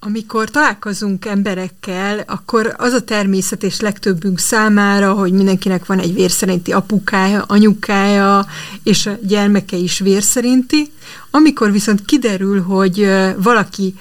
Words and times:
amikor 0.00 0.50
találkozunk 0.50 1.24
emberekkel, 1.24 2.24
akkor 2.26 2.74
az 2.76 2.92
a 2.92 3.02
természet 3.02 3.62
és 3.62 3.80
legtöbbünk 3.80 4.38
számára, 4.38 5.12
hogy 5.12 5.32
mindenkinek 5.32 5.86
van 5.86 5.98
egy 5.98 6.14
vérszerinti 6.14 6.72
apukája, 6.72 7.44
anyukája, 7.46 8.46
és 8.82 9.06
a 9.06 9.18
gyermeke 9.22 9.76
is 9.76 9.98
vérszerinti. 9.98 10.90
Amikor 11.30 11.72
viszont 11.72 12.04
kiderül, 12.04 12.62
hogy 12.62 13.10
valaki 13.36 13.94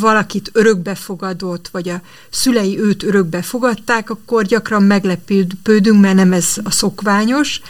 valakit 0.00 0.50
örökbe 0.52 0.94
fogadott, 0.94 1.68
vagy 1.72 1.88
a 1.88 2.00
szülei 2.30 2.80
őt 2.80 3.02
örökbe 3.02 3.42
fogadták, 3.42 4.10
akkor 4.10 4.44
gyakran 4.44 4.82
meglepődünk, 4.82 6.00
mert 6.00 6.14
nem 6.14 6.32
ez 6.32 6.56
a 6.64 6.70
szokványos, 6.70 7.60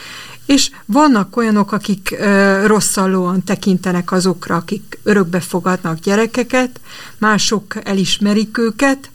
és 0.52 0.70
vannak 0.86 1.36
olyanok, 1.36 1.72
akik 1.72 2.16
ö, 2.18 2.66
rosszallóan 2.66 3.44
tekintenek 3.44 4.12
azokra, 4.12 4.56
akik 4.56 4.98
örökbe 5.02 5.40
fogadnak 5.40 5.98
gyerekeket, 5.98 6.80
mások 7.18 7.74
elismerik 7.84 8.58
őket, 8.58 9.10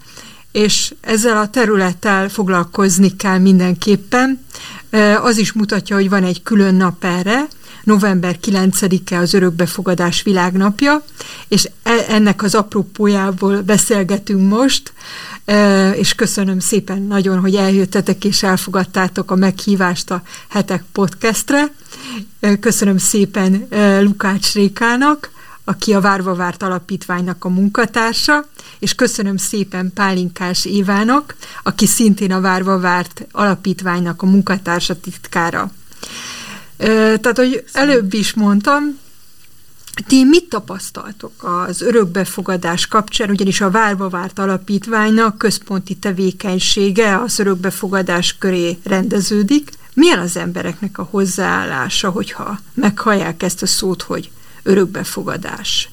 és 0.51 0.93
ezzel 1.01 1.37
a 1.37 1.49
területtel 1.49 2.29
foglalkozni 2.29 3.15
kell 3.15 3.37
mindenképpen. 3.37 4.45
Az 5.21 5.37
is 5.37 5.51
mutatja, 5.53 5.95
hogy 5.95 6.09
van 6.09 6.23
egy 6.23 6.43
külön 6.43 6.75
nap 6.75 7.03
erre, 7.03 7.47
november 7.87 8.37
9-e 8.45 9.17
az 9.17 9.33
örökbefogadás 9.33 10.21
világnapja, 10.21 11.03
és 11.47 11.69
e, 11.83 11.91
ennek 12.07 12.43
az 12.43 12.55
apropójából 12.55 13.61
beszélgetünk 13.61 14.49
most, 14.49 14.93
és 15.93 16.15
köszönöm 16.15 16.59
szépen 16.59 17.01
nagyon, 17.01 17.39
hogy 17.39 17.55
eljöttetek 17.55 18.25
és 18.25 18.43
elfogadtátok 18.43 19.31
a 19.31 19.35
meghívást 19.35 20.11
a 20.11 20.21
Hetek 20.47 20.83
podcastre. 20.91 21.71
Köszönöm 22.59 22.97
szépen 22.97 23.67
Lukács 24.01 24.53
Rékának, 24.53 25.31
aki 25.63 25.93
a 25.93 26.01
Várva 26.01 26.35
Várt 26.35 26.63
Alapítványnak 26.63 27.45
a 27.45 27.49
munkatársa, 27.49 28.45
és 28.79 28.95
köszönöm 28.95 29.37
szépen 29.37 29.91
Pálinkás 29.93 30.65
Évának, 30.65 31.35
aki 31.63 31.85
szintén 31.85 32.31
a 32.31 32.41
Várva 32.41 32.79
Várt 32.79 33.27
Alapítványnak 33.31 34.21
a 34.21 34.25
munkatársa 34.25 34.99
titkára. 34.99 35.71
Tehát, 36.77 37.37
hogy 37.37 37.63
előbb 37.73 38.13
is 38.13 38.33
mondtam, 38.33 38.99
ti 40.07 40.23
mit 40.23 40.49
tapasztaltok 40.49 41.31
az 41.67 41.81
örökbefogadás 41.81 42.87
kapcsán, 42.87 43.29
ugyanis 43.29 43.61
a 43.61 43.71
Várva 43.71 44.09
Várt 44.09 44.39
Alapítványnak 44.39 45.37
központi 45.37 45.95
tevékenysége 45.95 47.17
az 47.21 47.39
örökbefogadás 47.39 48.37
köré 48.37 48.77
rendeződik. 48.83 49.69
Milyen 49.93 50.19
az 50.19 50.37
embereknek 50.37 50.97
a 50.97 51.07
hozzáállása, 51.11 52.09
hogyha 52.09 52.59
meghallják 52.73 53.43
ezt 53.43 53.61
a 53.61 53.65
szót, 53.65 54.01
hogy 54.01 54.31
örökbefogadás? 54.63 55.89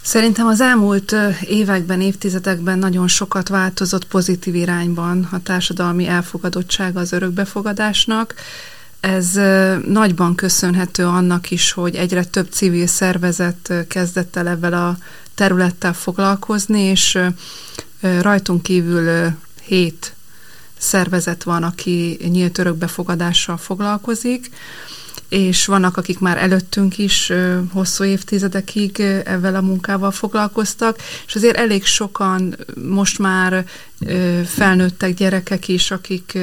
Szerintem 0.00 0.46
az 0.46 0.60
elmúlt 0.60 1.14
években, 1.40 2.00
évtizedekben 2.00 2.78
nagyon 2.78 3.08
sokat 3.08 3.48
változott 3.48 4.06
pozitív 4.06 4.54
irányban 4.54 5.28
a 5.32 5.42
társadalmi 5.42 6.06
elfogadottság 6.06 6.96
az 6.96 7.12
örökbefogadásnak. 7.12 8.34
Ez 9.04 9.32
nagyban 9.86 10.34
köszönhető 10.34 11.06
annak 11.06 11.50
is, 11.50 11.72
hogy 11.72 11.94
egyre 11.94 12.24
több 12.24 12.48
civil 12.50 12.86
szervezet 12.86 13.72
kezdett 13.88 14.36
el 14.36 14.48
ebben 14.48 14.72
a 14.72 14.98
területtel 15.34 15.92
foglalkozni, 15.92 16.80
és 16.80 17.18
rajtunk 18.00 18.62
kívül 18.62 19.30
hét 19.62 20.14
szervezet 20.78 21.42
van, 21.42 21.62
aki 21.62 22.18
nyílt 22.28 22.58
örökbefogadással 22.58 23.56
foglalkozik, 23.56 24.50
és 25.28 25.66
vannak, 25.66 25.96
akik 25.96 26.18
már 26.18 26.38
előttünk 26.38 26.98
is 26.98 27.32
hosszú 27.72 28.04
évtizedekig 28.04 29.00
ezzel 29.24 29.54
a 29.54 29.60
munkával 29.60 30.10
foglalkoztak, 30.10 30.98
és 31.26 31.34
azért 31.34 31.56
elég 31.56 31.84
sokan 31.84 32.56
most 32.88 33.18
már 33.18 33.64
felnőttek 34.44 35.14
gyerekek 35.14 35.68
is, 35.68 35.90
akik 35.90 36.38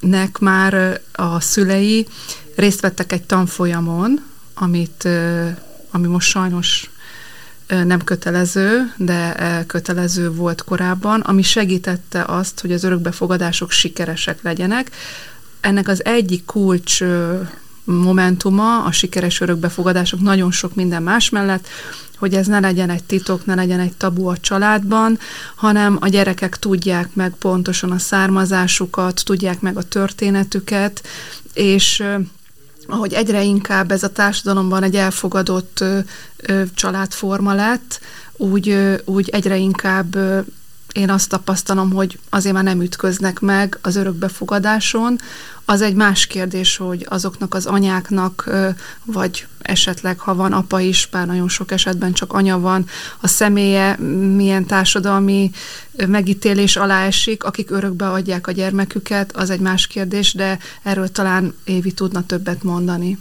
nek 0.00 0.38
már 0.38 1.00
a 1.12 1.40
szülei 1.40 2.06
részt 2.56 2.80
vettek 2.80 3.12
egy 3.12 3.22
tanfolyamon, 3.22 4.24
amit, 4.54 5.08
ami 5.90 6.06
most 6.06 6.28
sajnos 6.28 6.90
nem 7.68 8.04
kötelező, 8.04 8.92
de 8.96 9.34
kötelező 9.66 10.30
volt 10.32 10.64
korábban, 10.64 11.20
ami 11.20 11.42
segítette 11.42 12.24
azt, 12.24 12.60
hogy 12.60 12.72
az 12.72 12.84
örökbefogadások 12.84 13.70
sikeresek 13.70 14.42
legyenek. 14.42 14.90
Ennek 15.60 15.88
az 15.88 16.04
egyik 16.04 16.44
kulcs 16.44 17.00
momentuma 17.84 18.84
a 18.84 18.92
sikeres 18.92 19.40
örökbefogadások 19.40 20.20
nagyon 20.20 20.50
sok 20.50 20.74
minden 20.74 21.02
más 21.02 21.28
mellett, 21.30 21.68
hogy 22.18 22.34
ez 22.34 22.46
ne 22.46 22.60
legyen 22.60 22.90
egy 22.90 23.04
titok, 23.04 23.46
ne 23.46 23.54
legyen 23.54 23.80
egy 23.80 23.92
tabu 23.96 24.26
a 24.26 24.38
családban, 24.38 25.18
hanem 25.54 25.96
a 26.00 26.08
gyerekek 26.08 26.58
tudják 26.58 27.14
meg 27.14 27.32
pontosan 27.38 27.90
a 27.90 27.98
származásukat, 27.98 29.24
tudják 29.24 29.60
meg 29.60 29.76
a 29.76 29.82
történetüket, 29.82 31.06
és 31.52 32.04
ahogy 32.86 33.12
egyre 33.12 33.42
inkább 33.42 33.90
ez 33.90 34.02
a 34.02 34.12
társadalomban 34.12 34.82
egy 34.82 34.96
elfogadott 34.96 35.84
családforma 36.74 37.54
lett, 37.54 38.00
úgy, 38.36 38.78
úgy 39.04 39.28
egyre 39.28 39.56
inkább 39.56 40.16
én 40.92 41.10
azt 41.10 41.28
tapasztalom, 41.28 41.92
hogy 41.92 42.18
azért 42.28 42.54
már 42.54 42.64
nem 42.64 42.82
ütköznek 42.82 43.40
meg 43.40 43.78
az 43.82 43.96
örökbefogadáson. 43.96 45.18
Az 45.64 45.82
egy 45.82 45.94
más 45.94 46.26
kérdés, 46.26 46.76
hogy 46.76 47.06
azoknak 47.08 47.54
az 47.54 47.66
anyáknak, 47.66 48.50
vagy 49.04 49.46
esetleg, 49.58 50.18
ha 50.18 50.34
van 50.34 50.52
apa 50.52 50.80
is, 50.80 51.08
bár 51.10 51.26
nagyon 51.26 51.48
sok 51.48 51.70
esetben 51.70 52.12
csak 52.12 52.32
anya 52.32 52.60
van, 52.60 52.86
a 53.20 53.26
személye 53.26 53.96
milyen 54.34 54.66
társadalmi 54.66 55.50
megítélés 56.06 56.76
alá 56.76 57.04
esik, 57.04 57.44
akik 57.44 57.70
örökbe 57.70 58.10
adják 58.10 58.46
a 58.46 58.52
gyermeküket, 58.52 59.36
az 59.36 59.50
egy 59.50 59.60
más 59.60 59.86
kérdés, 59.86 60.34
de 60.34 60.58
erről 60.82 61.08
talán 61.08 61.54
Évi 61.64 61.92
tudna 61.92 62.26
többet 62.26 62.62
mondani. 62.62 63.18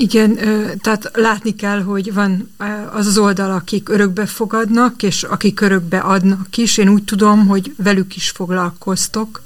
Igen, 0.00 0.38
tehát 0.80 1.10
látni 1.14 1.54
kell, 1.54 1.82
hogy 1.82 2.14
van 2.14 2.50
az 2.92 3.06
az 3.06 3.18
oldal, 3.18 3.50
akik 3.50 3.88
örökbe 3.88 4.26
fogadnak, 4.26 5.02
és 5.02 5.22
akik 5.22 5.60
örökbe 5.60 5.98
adnak 5.98 6.56
is. 6.56 6.76
Én 6.76 6.88
úgy 6.88 7.04
tudom, 7.04 7.46
hogy 7.46 7.74
velük 7.76 8.16
is 8.16 8.30
foglalkoztok, 8.30 9.42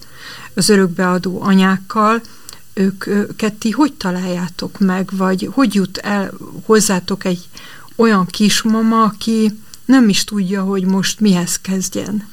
az 0.55 0.69
örökbeadó 0.69 1.43
anyákkal. 1.43 2.21
Ők, 2.75 3.05
ti 3.59 3.71
hogy 3.71 3.93
találjátok 3.93 4.79
meg, 4.79 5.09
vagy 5.13 5.49
hogy 5.53 5.75
jut 5.75 5.99
el 5.99 6.31
hozzátok 6.65 7.25
egy 7.25 7.49
olyan 7.97 8.27
kismama, 8.27 9.03
aki 9.03 9.59
nem 9.85 10.09
is 10.09 10.25
tudja, 10.25 10.63
hogy 10.63 10.85
most 10.85 11.21
mihez 11.21 11.61
kezdjen? 11.61 12.29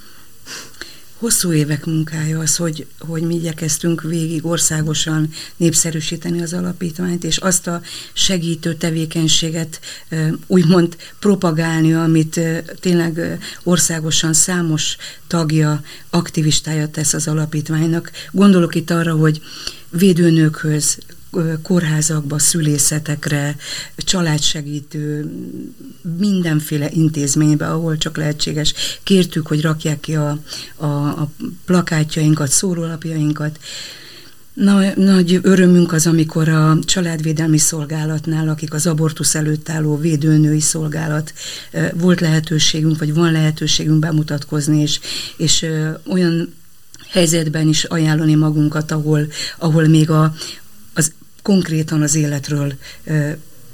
Hosszú 1.21 1.53
évek 1.53 1.85
munkája 1.85 2.39
az, 2.39 2.55
hogy, 2.55 2.85
hogy 2.99 3.21
mi 3.21 3.35
igyekeztünk 3.35 4.01
végig 4.01 4.45
országosan 4.45 5.29
népszerűsíteni 5.57 6.41
az 6.41 6.53
alapítványt, 6.53 7.23
és 7.23 7.37
azt 7.37 7.67
a 7.67 7.81
segítő 8.13 8.73
tevékenységet 8.73 9.79
úgymond 10.47 10.95
propagálni, 11.19 11.93
amit 11.93 12.39
tényleg 12.79 13.39
országosan 13.63 14.33
számos 14.33 14.97
tagja, 15.27 15.83
aktivistája 16.09 16.87
tesz 16.87 17.13
az 17.13 17.27
alapítványnak. 17.27 18.11
Gondolok 18.31 18.75
itt 18.75 18.89
arra, 18.89 19.13
hogy 19.13 19.41
védőnőkhöz, 19.89 20.97
kórházakba, 21.61 22.39
szülészetekre, 22.39 23.55
családsegítő, 23.95 25.31
mindenféle 26.17 26.89
intézménybe, 26.91 27.67
ahol 27.67 27.97
csak 27.97 28.17
lehetséges. 28.17 28.73
Kértük, 29.03 29.47
hogy 29.47 29.61
rakják 29.61 29.99
ki 29.99 30.15
a, 30.15 30.39
a, 30.75 30.85
a 30.85 31.31
plakátjainkat, 31.65 32.49
szórólapjainkat, 32.49 33.59
Na, 34.53 34.95
nagy 34.95 35.39
örömünk 35.41 35.93
az, 35.93 36.07
amikor 36.07 36.49
a 36.49 36.77
családvédelmi 36.85 37.57
szolgálatnál, 37.57 38.49
akik 38.49 38.73
az 38.73 38.87
abortusz 38.87 39.35
előtt 39.35 39.69
álló 39.69 39.97
védőnői 39.97 40.59
szolgálat, 40.59 41.33
volt 41.93 42.19
lehetőségünk, 42.19 42.99
vagy 42.99 43.13
van 43.13 43.31
lehetőségünk 43.31 43.99
bemutatkozni, 43.99 44.81
és, 44.81 44.99
és 45.37 45.65
olyan 46.07 46.53
helyzetben 47.09 47.67
is 47.67 47.83
ajánlani 47.83 48.35
magunkat, 48.35 48.91
ahol, 48.91 49.27
ahol 49.57 49.87
még 49.87 50.09
a, 50.09 50.33
konkrétan 51.41 52.01
az 52.01 52.15
életről 52.15 52.73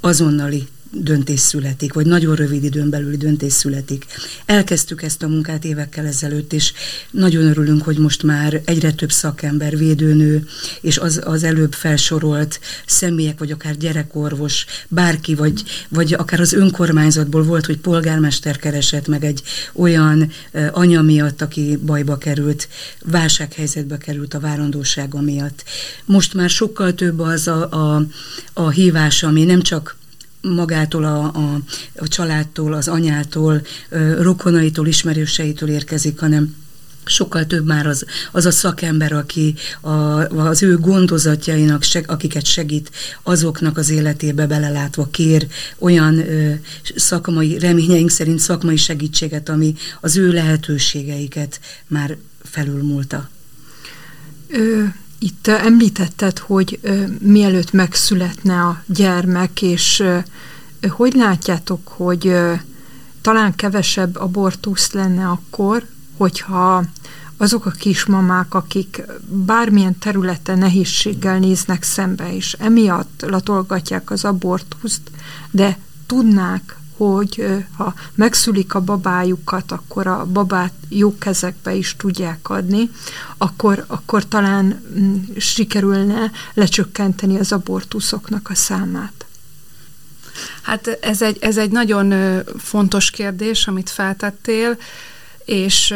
azonnali 0.00 0.68
döntés 0.90 1.40
születik, 1.40 1.92
vagy 1.92 2.06
nagyon 2.06 2.34
rövid 2.34 2.64
időn 2.64 2.90
belüli 2.90 3.16
döntés 3.16 3.52
születik. 3.52 4.06
Elkezdtük 4.46 5.02
ezt 5.02 5.22
a 5.22 5.28
munkát 5.28 5.64
évekkel 5.64 6.06
ezelőtt, 6.06 6.52
és 6.52 6.72
nagyon 7.10 7.44
örülünk, 7.44 7.82
hogy 7.82 7.98
most 7.98 8.22
már 8.22 8.60
egyre 8.64 8.92
több 8.92 9.12
szakember, 9.12 9.76
védőnő, 9.76 10.46
és 10.80 10.98
az, 10.98 11.20
az 11.24 11.42
előbb 11.42 11.72
felsorolt 11.72 12.60
személyek, 12.86 13.38
vagy 13.38 13.50
akár 13.50 13.76
gyerekorvos, 13.76 14.64
bárki, 14.88 15.34
vagy, 15.34 15.62
vagy 15.88 16.12
akár 16.14 16.40
az 16.40 16.52
önkormányzatból 16.52 17.42
volt, 17.42 17.66
hogy 17.66 17.78
polgármester 17.78 18.56
keresett 18.56 19.08
meg 19.08 19.24
egy 19.24 19.42
olyan 19.72 20.30
anya 20.72 21.02
miatt, 21.02 21.42
aki 21.42 21.76
bajba 21.76 22.18
került, 22.18 22.68
válsághelyzetbe 23.04 23.98
került 23.98 24.34
a 24.34 24.40
várandósága 24.40 25.20
miatt. 25.20 25.64
Most 26.04 26.34
már 26.34 26.50
sokkal 26.50 26.94
több 26.94 27.20
az 27.20 27.48
a, 27.48 27.70
a, 27.70 28.06
a 28.52 28.68
hívás, 28.70 29.22
ami 29.22 29.44
nem 29.44 29.62
csak 29.62 29.96
magától, 30.40 31.04
a, 31.04 31.22
a, 31.24 31.60
a 31.96 32.08
családtól, 32.08 32.72
az 32.72 32.88
anyától, 32.88 33.62
rokonaitól, 34.18 34.86
ismerőseitől 34.86 35.68
érkezik, 35.68 36.20
hanem 36.20 36.54
sokkal 37.08 37.46
több 37.46 37.66
már 37.66 37.86
az, 37.86 38.04
az 38.32 38.46
a 38.46 38.50
szakember, 38.50 39.12
aki 39.12 39.54
a, 39.80 39.90
az 40.36 40.62
ő 40.62 40.78
gondozatjainak, 40.78 41.82
seg, 41.82 42.04
akiket 42.10 42.44
segít, 42.44 42.90
azoknak 43.22 43.76
az 43.76 43.90
életébe 43.90 44.46
belelátva 44.46 45.08
kér 45.10 45.46
olyan 45.78 46.18
ö, 46.18 46.52
szakmai, 46.96 47.58
reményeink 47.58 48.10
szerint 48.10 48.38
szakmai 48.38 48.76
segítséget, 48.76 49.48
ami 49.48 49.74
az 50.00 50.16
ő 50.16 50.32
lehetőségeiket 50.32 51.60
már 51.86 52.16
felülmúlta. 52.42 53.28
Ö, 54.48 54.84
itt 55.18 55.46
említetted, 55.46 56.38
hogy 56.38 56.80
mielőtt 57.18 57.72
megszületne 57.72 58.60
a 58.60 58.82
gyermek, 58.86 59.62
és 59.62 60.04
hogy 60.88 61.14
látjátok, 61.14 61.88
hogy 61.88 62.36
talán 63.20 63.54
kevesebb 63.54 64.16
abortusz 64.16 64.92
lenne 64.92 65.28
akkor, 65.28 65.86
hogyha 66.16 66.84
azok 67.36 67.66
a 67.66 67.70
kismamák, 67.70 68.54
akik 68.54 69.02
bármilyen 69.28 69.98
területen 69.98 70.58
nehézséggel 70.58 71.38
néznek 71.38 71.82
szembe, 71.82 72.34
és 72.34 72.52
emiatt 72.58 73.24
latolgatják 73.26 74.10
az 74.10 74.24
abortuszt, 74.24 75.10
de 75.50 75.78
tudnák, 76.06 76.77
hogy 76.98 77.64
ha 77.76 77.94
megszülik 78.14 78.74
a 78.74 78.80
babájukat, 78.80 79.72
akkor 79.72 80.06
a 80.06 80.26
babát 80.26 80.72
jó 80.88 81.18
kezekbe 81.18 81.74
is 81.74 81.96
tudják 81.96 82.50
adni, 82.50 82.90
akkor, 83.36 83.84
akkor 83.86 84.28
talán 84.28 84.82
mm, 84.98 85.16
sikerülne 85.36 86.30
lecsökkenteni 86.54 87.38
az 87.38 87.52
abortuszoknak 87.52 88.50
a 88.50 88.54
számát. 88.54 89.26
Hát 90.62 90.98
ez 91.00 91.22
egy, 91.22 91.38
ez 91.40 91.56
egy 91.56 91.70
nagyon 91.70 92.14
fontos 92.58 93.10
kérdés, 93.10 93.66
amit 93.66 93.90
feltettél, 93.90 94.76
és 95.44 95.94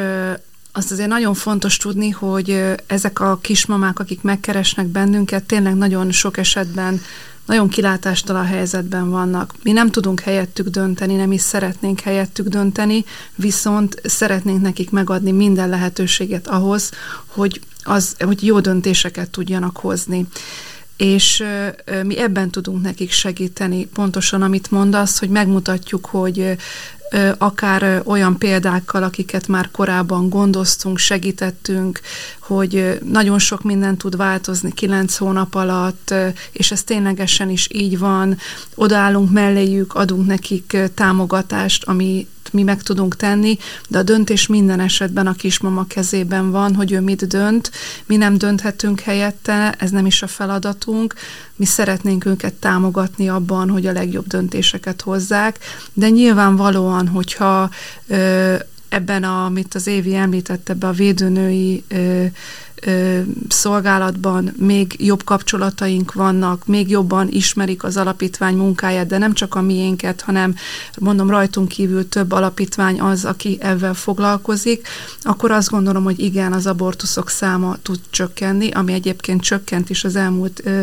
azt 0.73 0.93
azért 0.93 1.09
nagyon 1.09 1.35
fontos 1.35 1.77
tudni, 1.77 2.11
hogy 2.11 2.65
ezek 2.87 3.21
a 3.21 3.39
kismamák, 3.41 3.99
akik 3.99 4.23
megkeresnek 4.23 4.87
bennünket, 4.87 5.45
tényleg 5.45 5.75
nagyon 5.75 6.13
sok 6.13 6.37
esetben 6.37 7.01
nagyon 7.47 7.69
kilátástalan 7.69 8.47
helyzetben 8.47 9.11
vannak. 9.11 9.55
Mi 9.63 9.73
nem 9.73 9.91
tudunk 9.91 10.21
helyettük 10.21 10.69
dönteni, 10.69 11.15
nem 11.15 11.33
is 11.33 11.41
szeretnénk 11.41 12.01
helyettük 12.01 12.49
dönteni, 12.49 13.05
viszont 13.35 14.01
szeretnénk 14.05 14.61
nekik 14.61 14.91
megadni 14.91 15.31
minden 15.31 15.69
lehetőséget 15.69 16.49
ahhoz, 16.49 16.91
hogy, 17.27 17.61
az, 17.83 18.17
hogy 18.19 18.47
jó 18.47 18.61
döntéseket 18.61 19.31
tudjanak 19.31 19.77
hozni 19.77 20.27
és 20.97 21.45
mi 22.03 22.19
ebben 22.19 22.51
tudunk 22.51 22.83
nekik 22.83 23.11
segíteni, 23.11 23.87
pontosan 23.87 24.43
amit 24.43 24.71
mondasz, 24.71 25.19
hogy 25.19 25.29
megmutatjuk, 25.29 26.07
hogy 26.07 26.57
akár 27.39 28.03
olyan 28.05 28.39
példákkal, 28.39 29.03
akiket 29.03 29.49
már 29.49 29.71
korábban 29.71 30.29
gondoztunk, 30.29 30.99
segítettünk, 30.99 32.01
hogy 32.41 32.99
nagyon 33.05 33.39
sok 33.39 33.63
minden 33.63 33.97
tud 33.97 34.17
változni 34.17 34.73
kilenc 34.73 35.17
hónap 35.17 35.55
alatt, 35.55 36.15
és 36.53 36.71
ez 36.71 36.83
ténylegesen 36.83 37.51
is 37.51 37.69
így 37.73 37.99
van. 37.99 38.37
Odaállunk 38.75 39.31
melléjük, 39.31 39.95
adunk 39.95 40.27
nekik 40.27 40.77
támogatást, 40.95 41.85
ami 41.85 42.27
mi 42.53 42.63
meg 42.63 42.83
tudunk 42.83 43.17
tenni, 43.17 43.59
de 43.89 43.99
a 43.99 44.03
döntés 44.03 44.47
minden 44.47 44.81
esetben 44.81 45.27
a 45.27 45.33
kismama 45.33 45.87
kezében 45.87 46.51
van, 46.51 46.75
hogy 46.75 46.93
ő 46.93 47.01
mit 47.01 47.27
dönt, 47.27 47.71
mi 48.07 48.17
nem 48.17 48.39
dönthetünk 48.39 49.01
helyette, 49.01 49.75
ez 49.79 49.91
nem 49.91 50.07
is 50.07 50.23
a 50.23 50.27
feladatunk, 50.27 51.15
mi 51.57 51.65
szeretnénk 51.65 52.25
őket 52.25 52.55
támogatni 52.55 53.29
abban, 53.29 53.71
hogy 53.71 53.87
a 53.87 53.93
legjobb 53.93 54.27
döntéseket 54.27 55.01
hozzák, 55.01 55.59
de 55.93 56.09
nyilvánvalóan, 56.09 57.09
hogyha 57.09 57.71
ö, 58.07 58.55
ebben, 58.89 59.25
a, 59.25 59.45
amit 59.45 59.75
az 59.75 59.87
Évi 59.87 60.15
említett, 60.15 60.69
ebbe 60.69 60.87
a 60.87 60.93
védőnői 60.93 61.85
ö, 61.89 62.25
ö, 62.87 63.21
szolgálatban 63.49 64.53
még 64.57 64.95
jobb 64.99 65.25
kapcsolataink 65.25 66.13
vannak, 66.13 66.67
még 66.67 66.91
jobban 66.91 67.29
ismerik 67.31 67.85
az 67.85 67.97
alapítvány 67.97 68.57
munkáját, 68.57 69.07
de 69.07 69.19
nem 69.19 69.33
csak 69.33 69.55
a 69.55 69.61
miénket, 69.61 70.21
hanem 70.21 70.55
mondom 70.99 71.31
rajtunk 71.31 71.69
kívül 71.69 72.09
több 72.09 72.33
alapítvány 72.33 73.01
az, 73.01 73.25
aki 73.25 73.59
ezzel 73.61 73.95
foglalkozik, 73.95 74.89
akkor 75.23 75.51
azt 75.51 75.71
gondolom, 75.71 76.05
hogy 76.05 76.19
igen, 76.19 76.53
az 76.53 76.67
abortuszok 76.67 77.31
száma 77.31 77.77
tud 77.83 78.01
csökkenni, 78.11 78.71
ami 78.71 78.93
egyébként 78.93 79.43
csökkent 79.43 79.91
is 79.91 80.05
az 80.05 80.17
elmúlt 80.17 80.61
ö, 80.65 80.81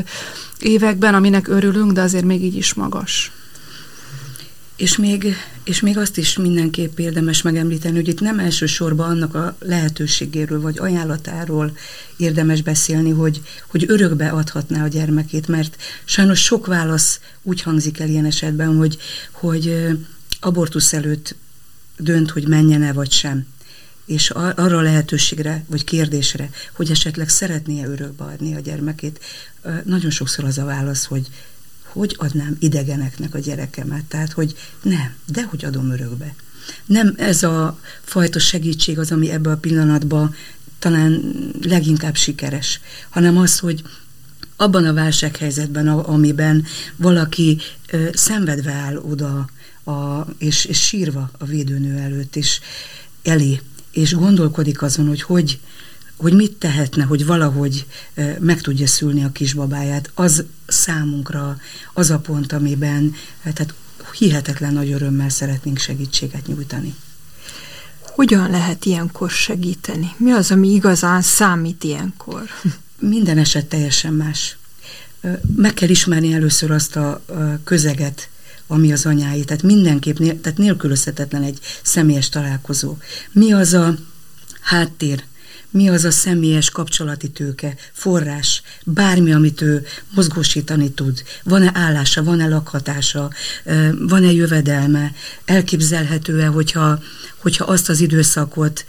években, 0.60 1.16
aminek 1.16 1.48
örülünk, 1.48 1.92
de 1.92 2.01
azért 2.01 2.25
még 2.25 2.44
így 2.44 2.56
is 2.56 2.74
magas. 2.74 3.31
És 4.79 4.97
még, 4.97 5.35
és 5.63 5.79
még 5.79 5.97
azt 5.97 6.17
is 6.17 6.37
mindenképp 6.37 6.99
érdemes 6.99 7.41
megemlíteni, 7.41 7.95
hogy 7.95 8.07
itt 8.07 8.19
nem 8.19 8.39
elsősorban 8.39 9.09
annak 9.09 9.35
a 9.35 9.55
lehetőségéről 9.59 10.61
vagy 10.61 10.77
ajánlatáról 10.77 11.77
érdemes 12.17 12.61
beszélni, 12.61 13.09
hogy, 13.09 13.41
hogy 13.67 13.85
örökbe 13.87 14.29
adhatná 14.29 14.83
a 14.83 14.87
gyermekét, 14.87 15.47
mert 15.47 15.75
sajnos 16.05 16.43
sok 16.43 16.65
válasz 16.65 17.19
úgy 17.41 17.61
hangzik 17.61 17.99
el 17.99 18.09
ilyen 18.09 18.25
esetben, 18.25 18.75
hogy, 18.75 18.97
hogy 19.31 19.87
abortusz 20.39 20.93
előtt 20.93 21.35
dönt, 21.97 22.29
hogy 22.29 22.47
menjen-e 22.47 22.93
vagy 22.93 23.11
sem. 23.11 23.45
És 24.05 24.29
arra 24.29 24.77
a 24.77 24.81
lehetőségre, 24.81 25.63
vagy 25.67 25.83
kérdésre, 25.83 26.49
hogy 26.73 26.91
esetleg 26.91 27.29
szeretné-e 27.29 27.87
örökbe 27.87 28.23
adni 28.23 28.55
a 28.55 28.59
gyermekét, 28.59 29.19
nagyon 29.83 30.11
sokszor 30.11 30.45
az 30.45 30.57
a 30.57 30.65
válasz, 30.65 31.05
hogy 31.05 31.27
hogy 31.91 32.15
adnám 32.18 32.56
idegeneknek 32.59 33.33
a 33.33 33.39
gyerekemet, 33.39 34.06
tehát 34.06 34.31
hogy 34.31 34.56
nem, 34.81 35.15
de 35.25 35.44
hogy 35.44 35.65
adom 35.65 35.91
örökbe. 35.91 36.36
Nem 36.86 37.13
ez 37.18 37.44
a 37.44 37.80
fajta 38.03 38.39
segítség 38.39 39.00
az, 39.00 39.12
ami 39.12 39.30
ebben 39.30 39.53
a 39.53 39.57
pillanatban 39.57 40.36
talán 40.80 41.21
leginkább 41.62 42.15
sikeres, 42.15 42.80
hanem 43.09 43.38
az, 43.38 43.59
hogy 43.59 43.83
abban 44.56 44.86
a 44.86 44.94
válsághelyzetben, 44.94 45.88
amiben 45.88 46.65
valaki 46.95 47.57
ö, 47.91 48.07
szenvedve 48.13 48.71
áll 48.71 48.95
oda, 48.95 49.50
a, 49.83 50.25
és, 50.38 50.65
és 50.65 50.81
sírva 50.81 51.30
a 51.38 51.45
védőnő 51.45 51.97
előtt, 51.97 52.36
és 52.36 52.59
elé, 53.24 53.62
és 53.91 54.13
gondolkodik 54.13 54.81
azon, 54.81 55.07
hogy 55.07 55.21
hogy, 55.21 55.59
hogy 56.19 56.33
mit 56.33 56.51
tehetne, 56.51 57.04
hogy 57.04 57.25
valahogy 57.25 57.86
meg 58.39 58.62
tudja 58.62 58.88
szülni 58.88 59.24
a 59.24 59.31
kisbabáját, 59.31 60.12
az 60.13 60.44
számunkra 60.68 61.57
az 61.94 62.10
a 62.10 62.19
pont, 62.19 62.51
amiben 62.51 63.13
tehát 63.44 63.74
hihetetlen 64.13 64.74
nagy 64.74 64.92
örömmel 64.92 65.30
szeretnénk 65.30 65.77
segítséget 65.77 66.48
nyújtani. 66.48 66.95
Hogyan 68.01 68.50
lehet 68.50 68.86
ilyenkor 68.86 69.29
segíteni? 69.29 70.13
Mi 70.17 70.32
az, 70.32 70.51
ami 70.51 70.74
igazán 70.74 71.22
számít 71.22 71.84
ilyenkor? 71.84 72.43
Minden 73.00 73.38
eset 73.38 73.65
teljesen 73.65 74.13
más. 74.13 74.58
Meg 75.55 75.74
kell 75.74 75.89
ismerni 75.89 76.34
először 76.34 76.72
azt 76.72 76.96
a 76.96 77.22
közeget, 77.63 78.29
ami 78.67 78.91
az 78.91 79.05
anyái. 79.05 79.43
Tehát 79.43 79.63
mindenképp, 79.63 80.17
tehát 80.17 80.58
nélkülözhetetlen 80.58 81.43
egy 81.43 81.60
személyes 81.82 82.29
találkozó. 82.29 82.98
Mi 83.32 83.53
az 83.53 83.74
a 83.74 83.96
háttér, 84.62 85.24
mi 85.71 85.89
az 85.89 86.03
a 86.03 86.11
személyes 86.11 86.69
kapcsolati 86.69 87.29
tőke, 87.29 87.75
forrás, 87.91 88.61
bármi, 88.83 89.31
amit 89.33 89.61
ő 89.61 89.85
mozgósítani 90.15 90.91
tud. 90.91 91.23
Van-e 91.43 91.71
állása, 91.73 92.23
van-e 92.23 92.47
lakhatása, 92.47 93.29
van-e 93.99 94.31
jövedelme, 94.31 95.11
elképzelhető-e, 95.45 96.45
hogyha, 96.45 96.99
hogyha 97.38 97.65
azt 97.65 97.89
az 97.89 97.99
időszakot 97.99 98.85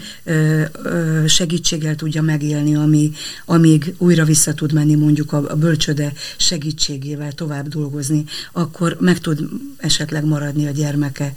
segítséggel 1.26 1.94
tudja 1.94 2.22
megélni, 2.22 2.76
ami, 2.76 3.12
amíg 3.44 3.94
újra 3.98 4.24
vissza 4.24 4.54
tud 4.54 4.72
menni 4.72 4.94
mondjuk 4.94 5.32
a, 5.32 5.50
a 5.50 5.56
bölcsöde 5.56 6.12
segítségével 6.36 7.32
tovább 7.32 7.68
dolgozni, 7.68 8.24
akkor 8.52 8.96
meg 9.00 9.18
tud 9.18 9.48
esetleg 9.76 10.24
maradni 10.24 10.66
a 10.66 10.70
gyermeke. 10.70 11.34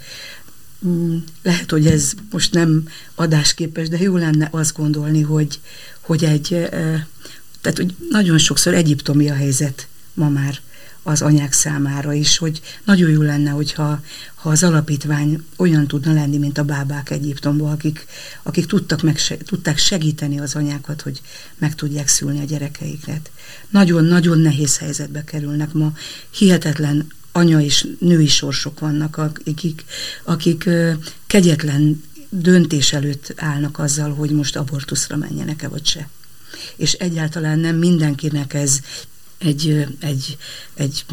Mm, 0.87 1.17
lehet, 1.41 1.71
hogy 1.71 1.87
ez 1.87 2.13
most 2.31 2.53
nem 2.53 2.87
adásképes, 3.15 3.89
de 3.89 3.97
jó 3.97 4.17
lenne 4.17 4.47
azt 4.51 4.75
gondolni, 4.75 5.21
hogy, 5.21 5.59
hogy 5.99 6.23
egy, 6.23 6.47
tehát 7.61 7.77
hogy 7.77 7.95
nagyon 8.09 8.37
sokszor 8.37 8.73
egyiptomi 8.73 9.29
a 9.29 9.33
helyzet 9.33 9.87
ma 10.13 10.29
már 10.29 10.59
az 11.03 11.21
anyák 11.21 11.53
számára 11.53 12.13
is, 12.13 12.37
hogy 12.37 12.61
nagyon 12.85 13.09
jó 13.09 13.21
lenne, 13.21 13.49
hogyha 13.49 14.01
ha 14.35 14.49
az 14.49 14.63
alapítvány 14.63 15.45
olyan 15.55 15.87
tudna 15.87 16.13
lenni, 16.13 16.37
mint 16.37 16.57
a 16.57 16.63
bábák 16.63 17.09
Egyiptomban, 17.09 17.71
akik, 17.71 18.05
akik 18.43 18.65
tudtak 18.65 19.01
meg, 19.01 19.19
tudták 19.45 19.77
segíteni 19.77 20.39
az 20.39 20.55
anyákat, 20.55 21.01
hogy 21.01 21.21
meg 21.57 21.75
tudják 21.75 22.07
szülni 22.07 22.39
a 22.39 22.45
gyerekeiket. 22.45 23.31
Nagyon-nagyon 23.69 24.39
nehéz 24.39 24.77
helyzetbe 24.77 25.23
kerülnek 25.23 25.73
ma, 25.73 25.93
hihetetlen 26.29 27.07
anya 27.35 27.61
és 27.61 27.87
női 27.99 28.27
sorsok 28.27 28.79
vannak, 28.79 29.17
akik, 29.17 29.85
akik 30.23 30.69
kegyetlen 31.27 32.03
döntés 32.29 32.93
előtt 32.93 33.33
állnak 33.35 33.79
azzal, 33.79 34.13
hogy 34.13 34.29
most 34.29 34.55
abortuszra 34.55 35.15
menjenek-e 35.15 35.67
vagy 35.67 35.85
se. 35.85 36.09
És 36.75 36.93
egyáltalán 36.93 37.59
nem 37.59 37.75
mindenkinek 37.75 38.53
ez 38.53 38.79
egy, 39.37 39.87
egy, 39.99 40.37
egy 40.73 41.05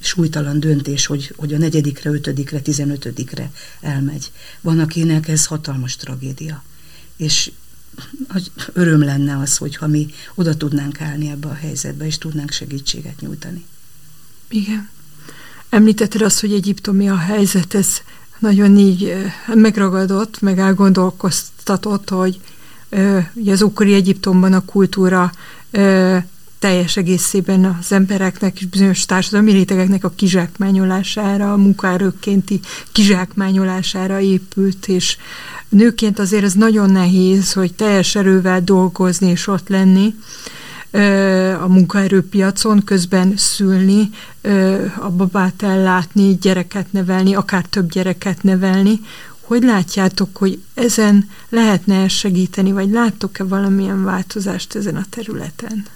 súlytalan 0.00 0.60
döntés, 0.60 1.06
hogy, 1.06 1.32
hogy 1.36 1.54
a 1.54 1.58
negyedikre, 1.58 2.10
ötödikre, 2.10 2.60
tizenötödikre 2.60 3.50
elmegy. 3.80 4.32
Van, 4.60 4.78
akinek 4.78 5.28
ez 5.28 5.46
hatalmas 5.46 5.96
tragédia. 5.96 6.64
És 7.16 7.50
öröm 8.72 9.02
lenne 9.02 9.38
az, 9.38 9.56
hogyha 9.56 9.86
mi 9.86 10.10
oda 10.34 10.56
tudnánk 10.56 11.00
állni 11.00 11.28
ebbe 11.28 11.48
a 11.48 11.54
helyzetbe, 11.54 12.06
és 12.06 12.18
tudnánk 12.18 12.50
segítséget 12.50 13.20
nyújtani. 13.20 13.64
Igen. 14.48 14.90
Említetted 15.72 16.22
azt, 16.22 16.40
hogy 16.40 16.52
egyiptomi 16.52 17.08
a 17.08 17.16
helyzet, 17.16 17.74
ez 17.74 18.00
nagyon 18.38 18.76
így 18.76 19.14
megragadott, 19.54 20.40
meg 20.40 20.58
elgondolkoztatott, 20.58 22.08
hogy 22.08 22.40
ugye 23.32 23.52
az 23.52 23.62
ókori 23.62 23.94
Egyiptomban 23.94 24.52
a 24.52 24.64
kultúra 24.64 25.32
teljes 26.58 26.96
egészében 26.96 27.76
az 27.80 27.92
embereknek 27.92 28.60
és 28.60 28.66
bizonyos 28.66 29.06
társadalmi 29.06 29.52
rétegeknek 29.52 30.04
a 30.04 30.12
kizsákmányolására, 30.16 31.52
a 31.52 31.56
munkaerőkénti 31.56 32.60
kizsákmányolására 32.92 34.20
épült, 34.20 34.88
és 34.88 35.16
nőként 35.68 36.18
azért 36.18 36.44
ez 36.44 36.52
nagyon 36.52 36.90
nehéz, 36.90 37.52
hogy 37.52 37.74
teljes 37.74 38.14
erővel 38.14 38.60
dolgozni 38.64 39.28
és 39.28 39.46
ott 39.46 39.68
lenni 39.68 40.14
a 41.60 41.66
munkaerőpiacon, 41.68 42.84
közben 42.84 43.36
szülni, 43.36 44.10
a 44.98 45.10
babát 45.10 45.62
ellátni, 45.62 46.34
gyereket 46.40 46.92
nevelni, 46.92 47.34
akár 47.34 47.64
több 47.64 47.90
gyereket 47.90 48.42
nevelni. 48.42 49.00
Hogy 49.40 49.62
látjátok, 49.62 50.36
hogy 50.36 50.62
ezen 50.74 51.28
lehetne 51.48 52.08
segíteni, 52.08 52.72
vagy 52.72 52.90
láttok-e 52.90 53.44
valamilyen 53.44 54.04
változást 54.04 54.74
ezen 54.74 54.96
a 54.96 55.04
területen? 55.10 55.86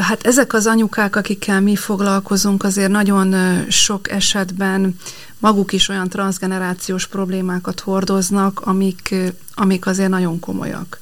Hát 0.00 0.26
ezek 0.26 0.52
az 0.52 0.66
anyukák, 0.66 1.16
akikkel 1.16 1.60
mi 1.60 1.76
foglalkozunk, 1.76 2.64
azért 2.64 2.90
nagyon 2.90 3.34
sok 3.70 4.10
esetben 4.10 4.96
maguk 5.38 5.72
is 5.72 5.88
olyan 5.88 6.08
transgenerációs 6.08 7.06
problémákat 7.06 7.80
hordoznak, 7.80 8.60
amik, 8.60 9.14
amik 9.54 9.86
azért 9.86 10.08
nagyon 10.08 10.40
komolyak. 10.40 10.98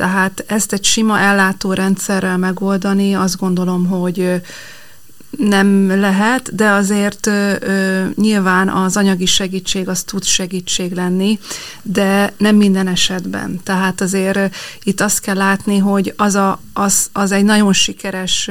Tehát 0.00 0.44
ezt 0.46 0.72
egy 0.72 0.84
sima 0.84 1.18
ellátórendszerrel 1.18 2.36
megoldani, 2.36 3.14
azt 3.14 3.38
gondolom, 3.38 3.86
hogy 3.86 4.40
nem 5.38 6.00
lehet, 6.00 6.54
de 6.54 6.68
azért 6.68 7.26
ö, 7.26 8.04
nyilván 8.14 8.68
az 8.68 8.96
anyagi 8.96 9.26
segítség 9.26 9.88
az 9.88 10.02
tud 10.02 10.24
segítség 10.24 10.92
lenni, 10.92 11.38
de 11.82 12.32
nem 12.36 12.56
minden 12.56 12.86
esetben. 12.86 13.60
Tehát 13.62 14.00
azért 14.00 14.54
itt 14.82 15.00
azt 15.00 15.20
kell 15.20 15.36
látni, 15.36 15.78
hogy 15.78 16.14
az, 16.16 16.34
a, 16.34 16.60
az, 16.72 17.08
az 17.12 17.32
egy 17.32 17.44
nagyon 17.44 17.72
sikeres 17.72 18.50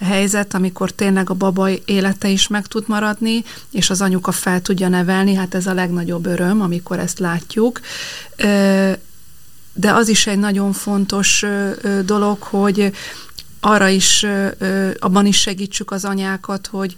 helyzet, 0.00 0.54
amikor 0.54 0.90
tényleg 0.90 1.30
a 1.30 1.34
baba 1.34 1.68
élete 1.84 2.28
is 2.28 2.48
meg 2.48 2.66
tud 2.66 2.84
maradni, 2.86 3.44
és 3.70 3.90
az 3.90 4.00
anyuka 4.00 4.32
fel 4.32 4.60
tudja 4.62 4.88
nevelni, 4.88 5.34
hát 5.34 5.54
ez 5.54 5.66
a 5.66 5.74
legnagyobb 5.74 6.26
öröm, 6.26 6.60
amikor 6.60 6.98
ezt 6.98 7.18
látjuk. 7.18 7.80
Ö, 8.36 8.92
de 9.72 9.92
az 9.92 10.08
is 10.08 10.26
egy 10.26 10.38
nagyon 10.38 10.72
fontos 10.72 11.44
dolog, 12.04 12.42
hogy 12.42 12.92
arra 13.60 13.88
is, 13.88 14.26
abban 14.98 15.26
is 15.26 15.40
segítsük 15.40 15.90
az 15.90 16.04
anyákat, 16.04 16.66
hogy 16.66 16.96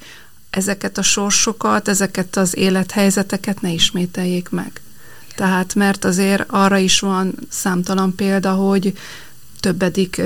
ezeket 0.50 0.98
a 0.98 1.02
sorsokat, 1.02 1.88
ezeket 1.88 2.36
az 2.36 2.56
élethelyzeteket 2.56 3.60
ne 3.60 3.70
ismételjék 3.70 4.48
meg. 4.48 4.80
Tehát, 5.36 5.74
mert 5.74 6.04
azért 6.04 6.44
arra 6.46 6.76
is 6.76 7.00
van 7.00 7.34
számtalan 7.48 8.14
példa, 8.14 8.52
hogy 8.52 8.98
többedik 9.60 10.22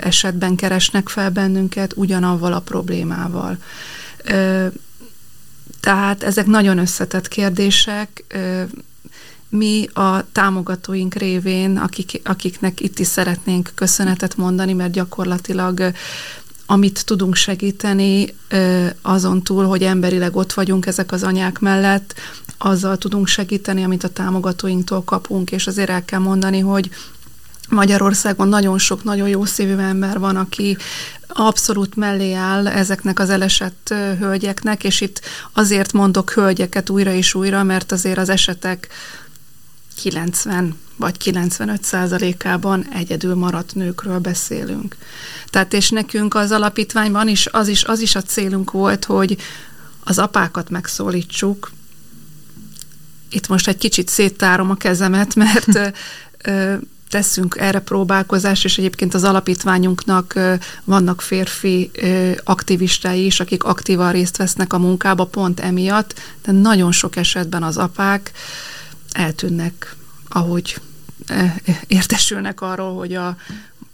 esetben 0.00 0.56
keresnek 0.56 1.08
fel 1.08 1.30
bennünket 1.30 1.92
ugyanavval 1.96 2.52
a 2.52 2.60
problémával. 2.60 3.58
Tehát 5.80 6.22
ezek 6.22 6.46
nagyon 6.46 6.78
összetett 6.78 7.28
kérdések, 7.28 8.24
mi 9.48 9.88
a 9.92 10.32
támogatóink 10.32 11.14
révén, 11.14 11.76
akik, 11.76 12.20
akiknek 12.24 12.80
itt 12.80 12.98
is 12.98 13.06
szeretnénk 13.06 13.70
köszönetet 13.74 14.36
mondani, 14.36 14.72
mert 14.72 14.92
gyakorlatilag 14.92 15.92
amit 16.66 17.04
tudunk 17.04 17.34
segíteni, 17.34 18.34
azon 19.02 19.42
túl, 19.42 19.64
hogy 19.64 19.82
emberileg 19.82 20.36
ott 20.36 20.52
vagyunk 20.52 20.86
ezek 20.86 21.12
az 21.12 21.22
anyák 21.22 21.58
mellett, 21.58 22.14
azzal 22.58 22.96
tudunk 22.96 23.26
segíteni, 23.26 23.84
amit 23.84 24.04
a 24.04 24.08
támogatóinktól 24.08 25.02
kapunk, 25.04 25.50
és 25.50 25.66
azért 25.66 25.90
el 25.90 26.04
kell 26.04 26.20
mondani, 26.20 26.58
hogy 26.58 26.90
Magyarországon 27.68 28.48
nagyon 28.48 28.78
sok 28.78 29.04
nagyon 29.04 29.28
jó 29.28 29.44
szívű 29.44 29.76
ember 29.76 30.18
van, 30.18 30.36
aki 30.36 30.76
abszolút 31.28 31.96
mellé 31.96 32.32
áll 32.32 32.68
ezeknek 32.68 33.18
az 33.18 33.30
elesett 33.30 33.94
hölgyeknek, 34.18 34.84
és 34.84 35.00
itt 35.00 35.20
azért 35.52 35.92
mondok 35.92 36.30
hölgyeket 36.30 36.90
újra 36.90 37.12
és 37.12 37.34
újra, 37.34 37.62
mert 37.62 37.92
azért 37.92 38.18
az 38.18 38.28
esetek 38.28 38.88
90 39.94 40.76
vagy 40.96 41.16
95 41.16 41.84
százalékában 41.84 42.86
egyedül 42.92 43.34
maradt 43.34 43.74
nőkről 43.74 44.18
beszélünk. 44.18 44.96
Tehát 45.50 45.72
és 45.72 45.90
nekünk 45.90 46.34
az 46.34 46.50
alapítványban 46.50 47.28
is 47.28 47.46
az, 47.46 47.68
is 47.68 47.84
az 47.84 48.00
is 48.00 48.14
a 48.14 48.22
célunk 48.22 48.70
volt, 48.70 49.04
hogy 49.04 49.36
az 50.04 50.18
apákat 50.18 50.70
megszólítsuk. 50.70 51.72
Itt 53.30 53.48
most 53.48 53.68
egy 53.68 53.78
kicsit 53.78 54.08
széttárom 54.08 54.70
a 54.70 54.74
kezemet, 54.74 55.34
mert 55.34 55.94
teszünk 57.08 57.56
erre 57.58 57.80
próbálkozást, 57.80 58.64
és 58.64 58.78
egyébként 58.78 59.14
az 59.14 59.24
alapítványunknak 59.24 60.38
vannak 60.84 61.20
férfi 61.20 61.90
aktivistái 62.44 63.24
is, 63.24 63.40
akik 63.40 63.64
aktívan 63.64 64.12
részt 64.12 64.36
vesznek 64.36 64.72
a 64.72 64.78
munkába 64.78 65.24
pont 65.24 65.60
emiatt, 65.60 66.20
de 66.44 66.52
nagyon 66.52 66.92
sok 66.92 67.16
esetben 67.16 67.62
az 67.62 67.76
apák 67.76 68.32
eltűnnek, 69.14 69.96
ahogy 70.28 70.80
e, 71.26 71.54
értesülnek 71.86 72.60
arról, 72.60 72.94
hogy 72.94 73.14
a 73.14 73.36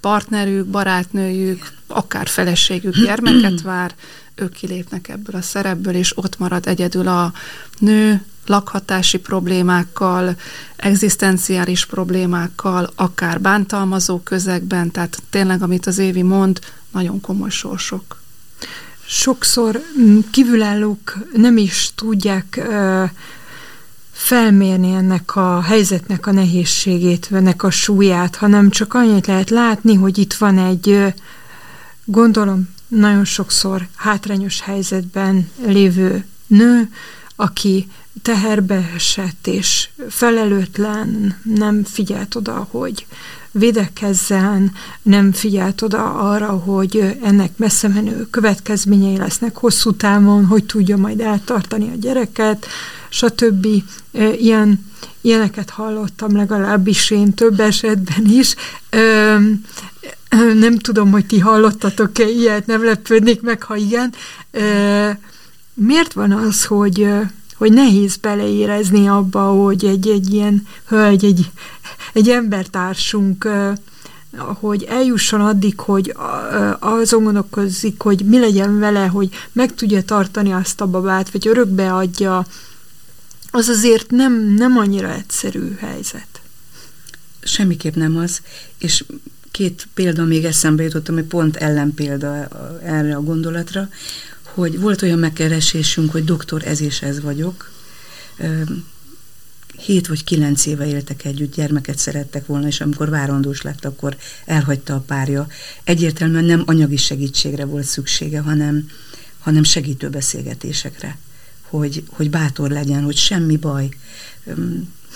partnerük, 0.01 0.67
barátnőjük, 0.67 1.73
akár 1.87 2.29
feleségük 2.29 2.95
gyermeket 2.97 3.61
vár, 3.73 3.95
ők 4.35 4.53
kilépnek 4.53 5.09
ebből 5.09 5.41
a 5.41 5.43
szerepből, 5.43 5.95
és 5.95 6.17
ott 6.17 6.39
marad 6.39 6.67
egyedül 6.67 7.09
a 7.09 7.33
nő, 7.79 8.25
lakhatási 8.47 9.19
problémákkal, 9.19 10.37
egzisztenciális 10.77 11.87
problémákkal, 11.87 12.91
akár 12.95 13.41
bántalmazó 13.41 14.21
közegben, 14.21 14.91
tehát 14.91 15.23
tényleg, 15.31 15.63
amit 15.63 15.87
az 15.87 15.99
Évi 15.99 16.23
mond, 16.23 16.59
nagyon 16.93 17.21
komoly 17.21 17.51
sorsok. 17.51 18.21
Sokszor 19.07 19.81
kívülállók 20.31 21.17
nem 21.33 21.57
is 21.57 21.91
tudják 21.95 22.61
felmérni 24.21 24.93
ennek 24.93 25.37
a 25.37 25.61
helyzetnek 25.61 26.27
a 26.27 26.33
nehézségét, 26.33 27.29
ennek 27.33 27.63
a 27.63 27.71
súlyát, 27.71 28.37
hanem 28.37 28.71
csak 28.71 28.95
annyit 28.95 29.27
lehet 29.27 29.51
látni, 29.51 29.95
hogy 29.95 30.19
itt 30.19 30.35
van 30.35 30.59
egy, 30.59 31.15
gondolom, 32.05 32.69
nagyon 32.89 33.25
sokszor 33.25 33.87
hátrányos 33.97 34.61
helyzetben 34.61 35.51
lévő 35.67 36.25
nő, 36.47 36.89
aki 37.37 37.89
teherbe 38.23 38.91
esett 38.95 39.47
és 39.47 39.89
felelőtlen, 40.09 41.39
nem 41.43 41.85
figyelt 41.85 42.35
oda, 42.35 42.67
hogy 42.71 43.07
védekezzen, 43.51 44.73
nem 45.03 45.33
figyelt 45.33 45.83
oda 45.83 46.15
arra, 46.15 46.51
hogy 46.51 47.19
ennek 47.23 47.51
messze 47.57 47.89
menő 47.89 48.27
következményei 48.31 49.17
lesznek 49.17 49.57
hosszú 49.57 49.93
távon, 49.93 50.47
hogy 50.47 50.65
tudja 50.65 50.97
majd 50.97 51.21
eltartani 51.21 51.89
a 51.89 51.99
gyereket, 52.01 52.67
stb. 53.11 53.67
Ilyen, 54.39 54.87
ilyeneket 55.21 55.71
hallottam 55.71 56.37
legalábbis 56.37 57.11
én 57.11 57.35
több 57.35 57.61
esetben 57.61 58.27
is. 58.27 58.55
Nem 60.55 60.79
tudom, 60.79 61.11
hogy 61.11 61.27
ti 61.27 61.39
hallottatok-e 61.39 62.29
ilyet, 62.29 62.67
nem 62.67 62.85
lepődnék 62.85 63.41
meg, 63.41 63.63
ha 63.63 63.77
igen. 63.77 64.15
Miért 65.75 66.13
van 66.13 66.33
az, 66.33 66.65
hogy 66.65 67.09
hogy 67.61 67.73
nehéz 67.73 68.17
beleérezni 68.17 69.09
abba, 69.09 69.41
hogy 69.41 69.85
egy, 69.85 70.09
egy 70.09 70.33
ilyen 70.33 70.67
hölgy, 70.87 71.25
egy, 71.25 71.51
egy 72.13 72.29
embertársunk 72.29 73.49
hogy 74.37 74.83
eljusson 74.83 75.41
addig, 75.41 75.81
hogy 75.81 76.15
azon 76.79 77.25
gondolkozik, 77.25 78.03
hogy 78.03 78.25
mi 78.25 78.39
legyen 78.39 78.79
vele, 78.79 79.07
hogy 79.07 79.29
meg 79.53 79.75
tudja 79.75 80.03
tartani 80.03 80.53
azt 80.53 80.81
a 80.81 80.87
babát, 80.87 81.31
vagy 81.31 81.49
örökbe 81.49 81.95
adja, 81.95 82.47
az 83.51 83.69
azért 83.69 84.11
nem, 84.11 84.55
nem 84.55 84.77
annyira 84.77 85.15
egyszerű 85.15 85.75
helyzet. 85.79 86.41
Semmiképp 87.43 87.95
nem 87.95 88.17
az, 88.17 88.41
és 88.79 89.05
két 89.51 89.89
példa 89.95 90.25
még 90.25 90.45
eszembe 90.45 90.83
jutott, 90.83 91.09
ami 91.09 91.23
pont 91.23 91.57
ellenpélda 91.57 92.49
erre 92.83 93.15
a 93.15 93.23
gondolatra, 93.23 93.89
hogy 94.43 94.81
volt 94.81 95.03
olyan 95.03 95.19
megkeresésünk, 95.19 96.11
hogy 96.11 96.25
doktor, 96.25 96.67
ez 96.67 96.81
és 96.81 97.03
ez 97.03 97.21
vagyok, 97.21 97.71
hét 99.79 100.07
vagy 100.07 100.25
kilenc 100.25 100.67
éve 100.67 100.87
éltek 100.87 101.25
együtt, 101.25 101.55
gyermeket 101.55 101.99
szerettek 101.99 102.47
volna, 102.47 102.67
és 102.67 102.81
amikor 102.81 103.09
várandós 103.09 103.63
lett, 103.63 103.85
akkor 103.85 104.17
elhagyta 104.45 104.95
a 104.95 105.01
párja. 105.01 105.47
Egyértelműen 105.85 106.45
nem 106.45 106.63
anyagi 106.67 106.97
segítségre 106.97 107.65
volt 107.65 107.85
szüksége, 107.85 108.41
hanem, 108.41 108.91
hanem 109.39 109.63
segítő 109.63 110.09
beszélgetésekre, 110.09 111.19
hogy, 111.71 112.05
hogy 112.09 112.31
bátor 112.31 112.71
legyen, 112.71 113.03
hogy 113.03 113.17
semmi 113.17 113.57
baj. 113.57 113.89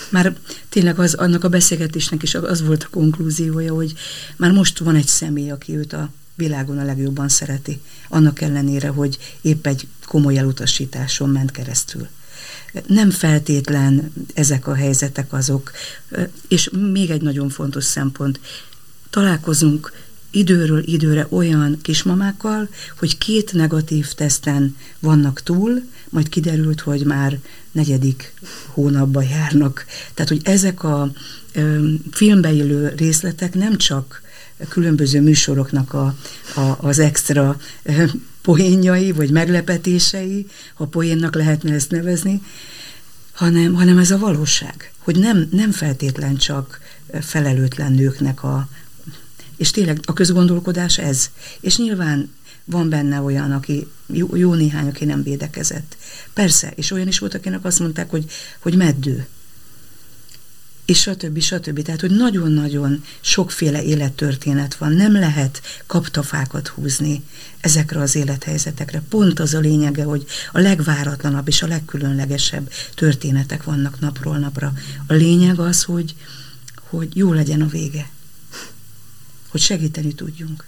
Már 0.08 0.36
tényleg 0.68 0.98
az, 0.98 1.14
annak 1.14 1.44
a 1.44 1.48
beszélgetésnek 1.48 2.22
is 2.22 2.34
az 2.34 2.62
volt 2.62 2.82
a 2.82 2.88
konklúziója, 2.90 3.74
hogy 3.74 3.94
már 4.36 4.52
most 4.52 4.78
van 4.78 4.96
egy 4.96 5.06
személy, 5.06 5.50
aki 5.50 5.76
őt 5.76 5.92
a 5.92 6.12
világon 6.34 6.78
a 6.78 6.84
legjobban 6.84 7.28
szereti, 7.28 7.80
annak 8.08 8.40
ellenére, 8.40 8.88
hogy 8.88 9.18
épp 9.40 9.66
egy 9.66 9.86
komoly 10.04 10.38
elutasításon 10.38 11.30
ment 11.30 11.50
keresztül. 11.50 12.08
Nem 12.86 13.10
feltétlen 13.10 14.12
ezek 14.34 14.66
a 14.66 14.74
helyzetek 14.74 15.32
azok, 15.32 15.72
és 16.48 16.70
még 16.92 17.10
egy 17.10 17.22
nagyon 17.22 17.48
fontos 17.48 17.84
szempont, 17.84 18.40
találkozunk 19.10 19.92
időről 20.30 20.82
időre 20.86 21.26
olyan 21.30 21.78
kismamákkal, 21.82 22.68
hogy 22.98 23.18
két 23.18 23.52
negatív 23.52 24.12
teszten 24.12 24.76
vannak 24.98 25.42
túl, 25.42 25.82
majd 26.14 26.28
kiderült, 26.28 26.80
hogy 26.80 27.04
már 27.04 27.38
negyedik 27.72 28.32
hónapban 28.66 29.24
járnak. 29.24 29.86
Tehát, 30.14 30.30
hogy 30.30 30.40
ezek 30.44 30.82
a 30.82 31.12
ö, 31.52 31.88
filmbe 32.10 32.52
illő 32.52 32.92
részletek 32.96 33.54
nem 33.54 33.76
csak 33.76 34.22
különböző 34.68 35.20
műsoroknak 35.20 35.92
a, 35.92 36.16
a, 36.54 36.76
az 36.80 36.98
extra 36.98 37.60
ö, 37.82 38.04
poénjai, 38.42 39.12
vagy 39.12 39.30
meglepetései, 39.30 40.46
ha 40.74 40.86
poénnak 40.86 41.34
lehetne 41.34 41.74
ezt 41.74 41.90
nevezni, 41.90 42.42
hanem, 43.32 43.74
hanem 43.74 43.98
ez 43.98 44.10
a 44.10 44.18
valóság, 44.18 44.92
hogy 44.98 45.18
nem, 45.18 45.48
nem 45.50 45.70
feltétlen 45.70 46.36
csak 46.36 46.80
felelőtlen 47.20 47.92
nőknek 47.92 48.42
a, 48.42 48.68
és 49.56 49.70
tényleg 49.70 49.98
a 50.02 50.12
közgondolkodás 50.12 50.98
ez. 50.98 51.30
És 51.60 51.76
nyilván 51.76 52.30
van 52.64 52.88
benne 52.88 53.20
olyan, 53.20 53.52
aki 53.52 53.88
jó, 54.06 54.36
jó 54.36 54.54
néhány, 54.54 54.88
aki 54.88 55.04
nem 55.04 55.22
védekezett. 55.22 55.96
Persze, 56.32 56.72
és 56.74 56.90
olyan 56.90 57.08
is 57.08 57.18
volt, 57.18 57.34
akinek 57.34 57.64
azt 57.64 57.78
mondták, 57.78 58.10
hogy, 58.10 58.30
hogy 58.58 58.76
meddő. 58.76 59.26
És 60.84 61.00
stb. 61.00 61.40
stb. 61.40 61.82
Tehát, 61.82 62.00
hogy 62.00 62.10
nagyon-nagyon 62.10 63.04
sokféle 63.20 63.82
élettörténet 63.82 64.74
van. 64.74 64.92
Nem 64.92 65.12
lehet 65.12 65.62
kaptafákat 65.86 66.68
húzni 66.68 67.22
ezekre 67.60 68.00
az 68.00 68.14
élethelyzetekre. 68.14 69.02
Pont 69.08 69.40
az 69.40 69.54
a 69.54 69.58
lényege, 69.58 70.04
hogy 70.04 70.24
a 70.52 70.58
legváratlanabb 70.58 71.48
és 71.48 71.62
a 71.62 71.66
legkülönlegesebb 71.66 72.70
történetek 72.94 73.64
vannak 73.64 74.00
napról 74.00 74.38
napra. 74.38 74.72
A 75.06 75.12
lényeg 75.12 75.58
az, 75.58 75.82
hogy, 75.82 76.14
hogy 76.88 77.16
jó 77.16 77.32
legyen 77.32 77.62
a 77.62 77.66
vége. 77.66 78.10
Hogy 79.48 79.60
segíteni 79.60 80.14
tudjunk 80.14 80.64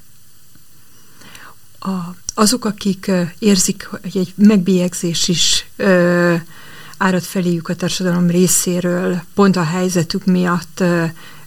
a, 1.86 2.14
azok, 2.34 2.64
akik 2.64 3.10
érzik, 3.38 3.88
hogy 4.02 4.16
egy 4.16 4.32
megbélyegzés 4.36 5.28
is 5.28 5.66
ö, 5.76 6.34
árad 6.98 7.22
feléjük 7.22 7.68
a 7.68 7.74
társadalom 7.74 8.26
részéről, 8.26 9.22
pont 9.34 9.56
a 9.56 9.62
helyzetük 9.62 10.24
miatt 10.24 10.80
ö, 10.80 11.04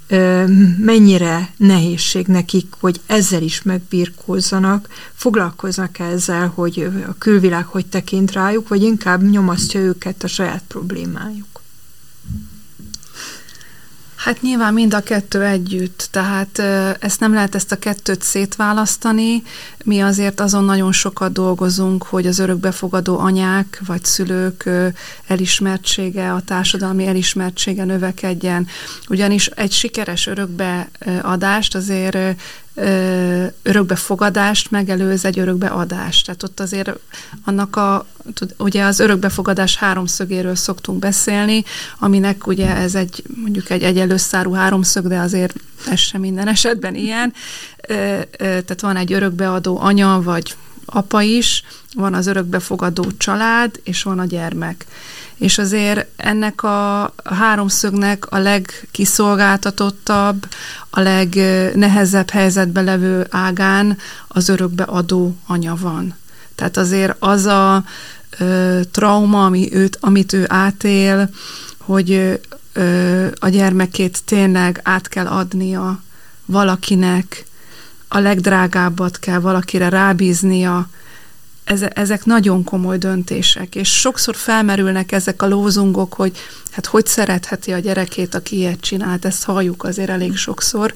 ö, 0.08 0.43
mennyire 0.77 1.50
nehézség 1.58 2.27
nekik, 2.27 2.74
hogy 2.79 3.01
ezzel 3.05 3.41
is 3.41 3.62
megbírkózzanak, 3.62 4.88
foglalkoznak 5.13 6.00
ezzel, 6.00 6.51
hogy 6.55 6.89
a 7.08 7.17
külvilág 7.17 7.65
hogy 7.65 7.86
tekint 7.86 8.31
rájuk, 8.31 8.67
vagy 8.67 8.84
inkább 8.84 9.29
nyomasztja 9.29 9.79
őket 9.79 10.24
a 10.24 10.27
saját 10.27 10.63
problémájuk. 10.67 11.49
Hát 14.20 14.42
nyilván 14.42 14.74
mind 14.74 14.94
a 14.94 15.00
kettő 15.00 15.44
együtt, 15.44 16.08
tehát 16.12 16.60
ezt 17.00 17.20
nem 17.20 17.34
lehet 17.34 17.56
ezt 17.56 17.72
a 17.72 17.80
kettőt 17.80 18.22
szétválasztani. 18.22 19.44
Mi 19.84 20.00
azért 20.00 20.40
azon 20.40 20.64
nagyon 20.64 20.92
sokat 20.92 21.32
dolgozunk, 21.32 22.04
hogy 22.04 22.28
az 22.28 22.40
örökbefogadó 22.40 23.20
anyák 23.20 23.82
vagy 23.86 24.06
szülők 24.06 24.70
elismertsége, 25.28 26.34
a 26.34 26.42
társadalmi 26.42 27.06
elismertsége 27.08 27.84
növekedjen. 27.84 28.67
Ugyanis 29.10 29.48
egy 29.48 29.72
sikeres 29.72 30.28
örökbeadást 30.28 31.76
azért 31.76 32.17
örökbefogadást 33.62 34.72
megelőz 34.72 35.26
egy 35.26 35.39
örökbeadást. 35.39 36.26
Tehát 36.26 36.44
ott 36.44 36.60
azért 36.60 36.92
annak 37.46 37.76
a, 37.76 38.06
ugye 38.58 38.84
az 38.84 39.00
örökbefogadás 39.00 39.78
háromszögéről 39.78 40.56
szoktunk 40.56 41.00
beszélni, 41.00 41.63
aminek 42.00 42.48
ugye 42.48 42.76
ez 42.76 42.96
egy 42.96 43.24
mondjuk 43.36 43.70
egy 43.70 43.84
egyenlőszárú 43.84 44.52
háromszög, 44.52 45.08
de 45.08 45.20
azért 45.20 45.56
ez 45.92 46.00
sem 46.00 46.22
minden 46.22 46.48
esetben 46.48 46.96
ilyen. 46.96 47.34
Tehát 48.38 48.82
van 48.82 48.96
egy 48.96 49.13
örökbeadó 49.13 49.80
anya 49.80 50.22
vagy 50.22 50.56
apa 50.86 51.22
is, 51.22 51.63
van 51.94 52.13
az 52.13 52.28
örökbefogadó 52.28 53.06
család, 53.18 53.80
és 53.84 54.04
van 54.04 54.20
a 54.20 54.26
gyermek 54.26 54.86
és 55.39 55.58
azért 55.58 56.08
ennek 56.15 56.63
a 56.63 57.13
háromszögnek 57.23 58.32
a 58.32 58.38
legkiszolgáltatottabb, 58.38 60.47
a 60.89 60.99
legnehezebb 60.99 62.30
helyzetbe 62.30 62.82
levő 62.82 63.28
ágán 63.30 63.97
az 64.28 64.49
örökbe 64.49 64.84
adó 64.84 65.36
anya 65.47 65.75
van. 65.75 66.15
Tehát 66.56 66.78
azért 66.78 67.15
az 67.19 67.45
a 67.45 67.84
ö, 68.39 68.80
trauma, 68.91 69.45
ami 69.45 69.73
őt, 69.73 69.97
amit 69.99 70.34
ő 70.34 70.45
átél, 70.47 71.30
hogy 71.78 72.39
ö, 72.73 73.28
a 73.39 73.49
gyermekét 73.49 74.23
tényleg 74.25 74.80
át 74.84 75.08
kell 75.08 75.28
adnia 75.28 76.02
valakinek, 76.45 77.47
a 78.08 78.19
legdrágábbat 78.19 79.19
kell 79.19 79.39
valakire 79.39 79.89
rábíznia, 79.89 80.89
ezek 81.93 82.25
nagyon 82.25 82.63
komoly 82.63 82.97
döntések, 82.97 83.75
és 83.75 83.99
sokszor 83.99 84.36
felmerülnek 84.36 85.12
ezek 85.12 85.41
a 85.41 85.47
lózungok, 85.47 86.13
hogy 86.13 86.38
hát 86.71 86.86
hogy 86.86 87.05
szeretheti 87.05 87.71
a 87.71 87.79
gyerekét, 87.79 88.36
aki 88.36 88.58
ilyet 88.58 88.79
csinált, 88.79 89.25
ezt 89.25 89.43
halljuk 89.43 89.84
azért 89.84 90.10
elég 90.10 90.38
sokszor, 90.38 90.93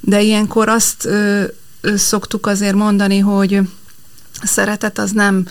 de 0.00 0.20
ilyenkor 0.20 0.68
azt 0.68 1.04
ö, 1.04 1.44
ö, 1.80 1.96
szoktuk 1.96 2.46
azért 2.46 2.74
mondani, 2.74 3.18
hogy 3.18 3.54
a 4.40 4.46
szeretet 4.46 4.98
az 4.98 5.10
nem 5.10 5.46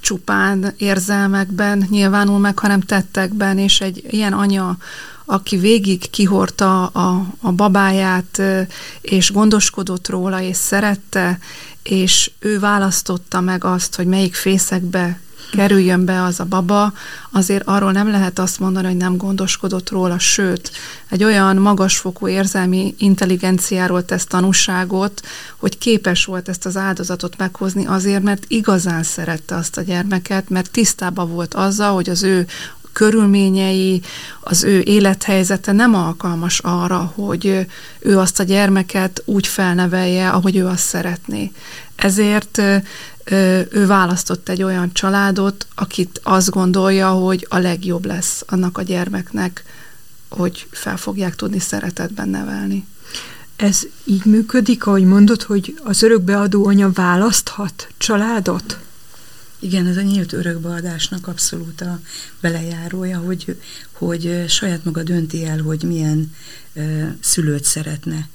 csupán 0.00 0.74
érzelmekben 0.76 1.86
nyilvánul 1.90 2.38
meg, 2.38 2.58
hanem 2.58 2.80
tettekben, 2.80 3.58
és 3.58 3.80
egy 3.80 4.04
ilyen 4.10 4.32
anya, 4.32 4.76
aki 5.24 5.56
végig 5.56 6.10
kihorta 6.10 6.86
a, 6.86 7.26
a 7.40 7.52
babáját, 7.52 8.42
és 9.00 9.32
gondoskodott 9.32 10.08
róla, 10.08 10.40
és 10.40 10.56
szerette, 10.56 11.38
és 11.90 12.30
ő 12.38 12.58
választotta 12.58 13.40
meg 13.40 13.64
azt, 13.64 13.94
hogy 13.94 14.06
melyik 14.06 14.34
fészekbe 14.34 15.20
kerüljön 15.52 16.04
be 16.04 16.22
az 16.22 16.40
a 16.40 16.44
baba, 16.44 16.92
azért 17.30 17.66
arról 17.66 17.92
nem 17.92 18.10
lehet 18.10 18.38
azt 18.38 18.58
mondani, 18.58 18.86
hogy 18.86 18.96
nem 18.96 19.16
gondoskodott 19.16 19.90
róla, 19.90 20.18
sőt, 20.18 20.70
egy 21.08 21.24
olyan 21.24 21.56
magasfokú 21.56 22.28
érzelmi 22.28 22.94
intelligenciáról 22.98 24.04
tesz 24.04 24.24
tanúságot, 24.24 25.20
hogy 25.56 25.78
képes 25.78 26.24
volt 26.24 26.48
ezt 26.48 26.66
az 26.66 26.76
áldozatot 26.76 27.36
meghozni 27.36 27.86
azért, 27.86 28.22
mert 28.22 28.44
igazán 28.48 29.02
szerette 29.02 29.54
azt 29.54 29.76
a 29.76 29.82
gyermeket, 29.82 30.48
mert 30.48 30.70
tisztában 30.70 31.30
volt 31.30 31.54
azzal, 31.54 31.94
hogy 31.94 32.08
az 32.08 32.22
ő 32.22 32.46
körülményei, 32.92 34.02
az 34.40 34.62
ő 34.62 34.80
élethelyzete 34.80 35.72
nem 35.72 35.94
alkalmas 35.94 36.58
arra, 36.58 37.12
hogy 37.14 37.66
ő 37.98 38.18
azt 38.18 38.40
a 38.40 38.42
gyermeket 38.42 39.22
úgy 39.24 39.46
felnevelje, 39.46 40.30
ahogy 40.30 40.56
ő 40.56 40.66
azt 40.66 40.84
szeretné. 40.84 41.52
Ezért 41.96 42.58
ő 43.70 43.86
választott 43.86 44.48
egy 44.48 44.62
olyan 44.62 44.92
családot, 44.92 45.66
akit 45.74 46.20
azt 46.22 46.50
gondolja, 46.50 47.08
hogy 47.08 47.46
a 47.48 47.58
legjobb 47.58 48.04
lesz 48.06 48.42
annak 48.46 48.78
a 48.78 48.82
gyermeknek, 48.82 49.64
hogy 50.28 50.66
fel 50.70 50.96
fogják 50.96 51.36
tudni 51.36 51.58
szeretetben 51.58 52.28
nevelni. 52.28 52.86
Ez 53.56 53.80
így 54.04 54.24
működik, 54.24 54.86
ahogy 54.86 55.04
mondod, 55.04 55.42
hogy 55.42 55.80
az 55.84 56.02
örökbeadó 56.02 56.66
anya 56.66 56.90
választhat 56.92 57.88
családot? 57.96 58.78
Igen, 59.58 59.86
ez 59.86 59.96
a 59.96 60.02
nyílt 60.02 60.32
örökbeadásnak 60.32 61.26
abszolút 61.26 61.80
a 61.80 62.00
belejárója, 62.40 63.18
hogy, 63.18 63.60
hogy 63.92 64.44
saját 64.48 64.84
maga 64.84 65.02
dönti 65.02 65.44
el, 65.44 65.60
hogy 65.60 65.82
milyen 65.82 66.34
uh, 66.72 67.08
szülőt 67.20 67.64
szeretne 67.64 68.28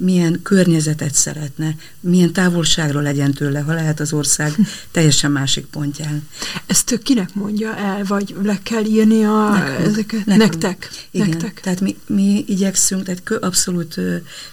milyen 0.00 0.42
környezetet 0.42 1.14
szeretne, 1.14 1.74
milyen 2.00 2.32
távolságra 2.32 3.00
legyen 3.00 3.32
tőle, 3.32 3.60
ha 3.60 3.72
lehet 3.72 4.00
az 4.00 4.12
ország 4.12 4.52
teljesen 4.92 5.30
másik 5.30 5.66
pontján. 5.66 6.28
Ezt 6.66 6.98
kinek 7.02 7.34
mondja 7.34 7.76
el, 7.76 8.04
vagy 8.04 8.34
le 8.42 8.58
kell 8.62 8.84
írni 8.84 9.24
a, 9.24 9.48
nekünk, 9.48 9.86
ezeket? 9.86 10.24
Nekünk. 10.24 10.50
Nektek. 10.50 10.90
Igen, 11.10 11.28
Nektek. 11.28 11.60
tehát 11.60 11.80
mi, 11.80 11.96
mi 12.06 12.44
igyekszünk, 12.46 13.02
tehát 13.02 13.22
kö, 13.22 13.36
abszolút 13.40 14.00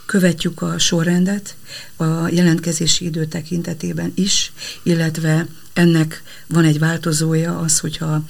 követjük 0.05 0.61
a 0.61 0.79
sorrendet, 0.79 1.55
a 1.95 2.27
jelentkezési 2.29 3.05
idő 3.05 3.25
tekintetében 3.25 4.11
is, 4.15 4.51
illetve 4.83 5.47
Ennek 5.77 6.21
van 6.47 6.63
egy 6.65 6.79
változója 6.79 7.59
az, 7.59 7.79
hogyha 7.79 8.25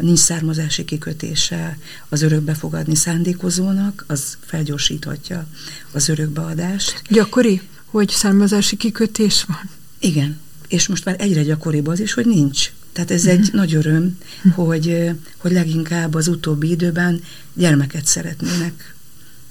nincs 0.00 0.18
származási 0.18 0.84
kikötése 0.84 1.78
az 2.08 2.22
örökbefogadni 2.22 2.94
szándékozónak, 2.94 4.04
az 4.06 4.36
felgyorsíthatja 4.40 5.46
az 5.92 6.08
örökbeadást. 6.08 7.02
Gyakori, 7.08 7.60
hogy 7.84 8.08
származási 8.08 8.76
kikötés 8.76 9.44
van? 9.44 9.70
Igen, 9.98 10.40
és 10.68 10.86
most 10.86 11.04
már 11.04 11.16
egyre 11.18 11.42
gyakoribb 11.42 11.86
az 11.86 12.00
is, 12.00 12.12
hogy 12.12 12.26
nincs. 12.26 12.72
Tehát 12.92 13.10
ez 13.10 13.26
egy 13.26 13.48
nagy 13.52 13.74
öröm, 13.74 14.18
hogy, 14.54 15.10
hogy 15.36 15.52
leginkább 15.52 16.14
az 16.14 16.28
utóbbi 16.28 16.70
időben 16.70 17.22
gyermeket 17.54 18.06
szeretnének, 18.06 18.94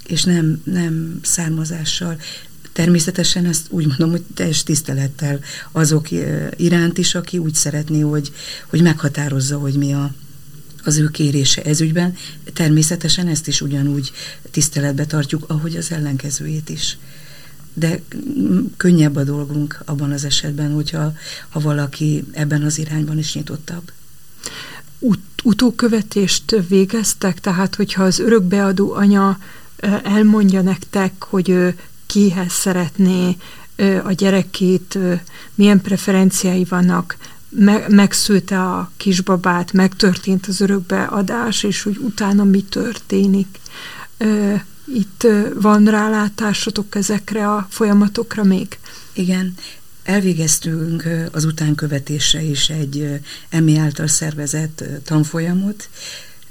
és 0.07 0.23
nem, 0.23 0.61
nem 0.63 1.19
származással. 1.21 2.17
Természetesen 2.75 3.45
ezt 3.45 3.65
úgy 3.69 3.87
mondom, 3.87 4.09
hogy 4.09 4.23
teljes 4.33 4.63
tisztelettel 4.63 5.39
azok 5.71 6.07
iránt 6.55 6.97
is, 6.97 7.15
aki 7.15 7.37
úgy 7.37 7.53
szeretné, 7.53 7.99
hogy, 7.99 8.31
hogy 8.67 8.81
meghatározza, 8.81 9.57
hogy 9.57 9.73
mi 9.73 9.93
a, 9.93 10.13
az 10.83 10.97
ő 10.97 11.07
kérése 11.07 11.63
ezügyben. 11.63 12.15
Természetesen 12.53 13.27
ezt 13.27 13.47
is 13.47 13.61
ugyanúgy 13.61 14.11
tiszteletbe 14.51 15.05
tartjuk, 15.05 15.43
ahogy 15.47 15.75
az 15.75 15.91
ellenkezőjét 15.91 16.69
is 16.69 16.97
de 17.77 18.01
könnyebb 18.77 19.15
a 19.15 19.23
dolgunk 19.23 19.81
abban 19.85 20.11
az 20.11 20.23
esetben, 20.23 20.73
hogyha 20.73 21.13
ha 21.49 21.59
valaki 21.59 22.23
ebben 22.31 22.63
az 22.63 22.77
irányban 22.77 23.17
is 23.17 23.33
nyitottabb. 23.33 23.91
Ut- 24.99 25.41
utókövetést 25.43 26.55
végeztek, 26.67 27.39
tehát 27.39 27.75
hogyha 27.75 28.03
az 28.03 28.19
örökbeadó 28.19 28.93
anya 28.93 29.39
elmondja 30.03 30.61
nektek, 30.61 31.23
hogy 31.23 31.49
ő 31.49 31.75
kihez 32.05 32.51
szeretné 32.51 33.37
a 34.03 34.11
gyerekét, 34.11 34.97
milyen 35.55 35.81
preferenciái 35.81 36.63
vannak, 36.63 37.17
megszülte 37.87 38.61
a 38.61 38.91
kisbabát, 38.97 39.73
megtörtént 39.73 40.45
az 40.45 40.61
örökbeadás, 40.61 41.63
és 41.63 41.83
hogy 41.83 41.97
utána 41.97 42.43
mi 42.43 42.61
történik. 42.61 43.59
Itt 44.93 45.27
van 45.61 45.85
rálátásotok 45.85 46.95
ezekre 46.95 47.51
a 47.51 47.67
folyamatokra 47.69 48.43
még? 48.43 48.79
Igen, 49.13 49.53
elvégeztünk 50.03 51.09
az 51.31 51.45
utánkövetésre 51.45 52.41
is 52.41 52.69
egy 52.69 53.19
EMI 53.49 53.77
által 53.77 54.07
szervezett 54.07 54.83
tanfolyamot, 55.03 55.89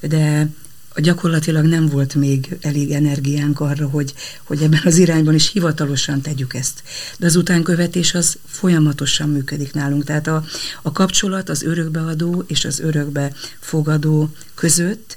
de 0.00 0.48
gyakorlatilag 0.96 1.64
nem 1.64 1.86
volt 1.86 2.14
még 2.14 2.56
elég 2.60 2.90
energiánk 2.90 3.60
arra, 3.60 3.88
hogy, 3.88 4.14
hogy 4.42 4.62
ebben 4.62 4.80
az 4.84 4.96
irányban 4.96 5.34
is 5.34 5.50
hivatalosan 5.50 6.20
tegyük 6.20 6.54
ezt. 6.54 6.82
De 7.18 7.26
az 7.26 7.36
utánkövetés 7.36 8.14
az 8.14 8.36
folyamatosan 8.46 9.28
működik 9.28 9.72
nálunk. 9.72 10.04
Tehát 10.04 10.26
a, 10.26 10.44
a 10.82 10.92
kapcsolat 10.92 11.48
az 11.48 11.62
örökbeadó 11.62 12.44
és 12.46 12.64
az 12.64 12.80
örökbefogadó 12.80 14.30
között 14.54 15.16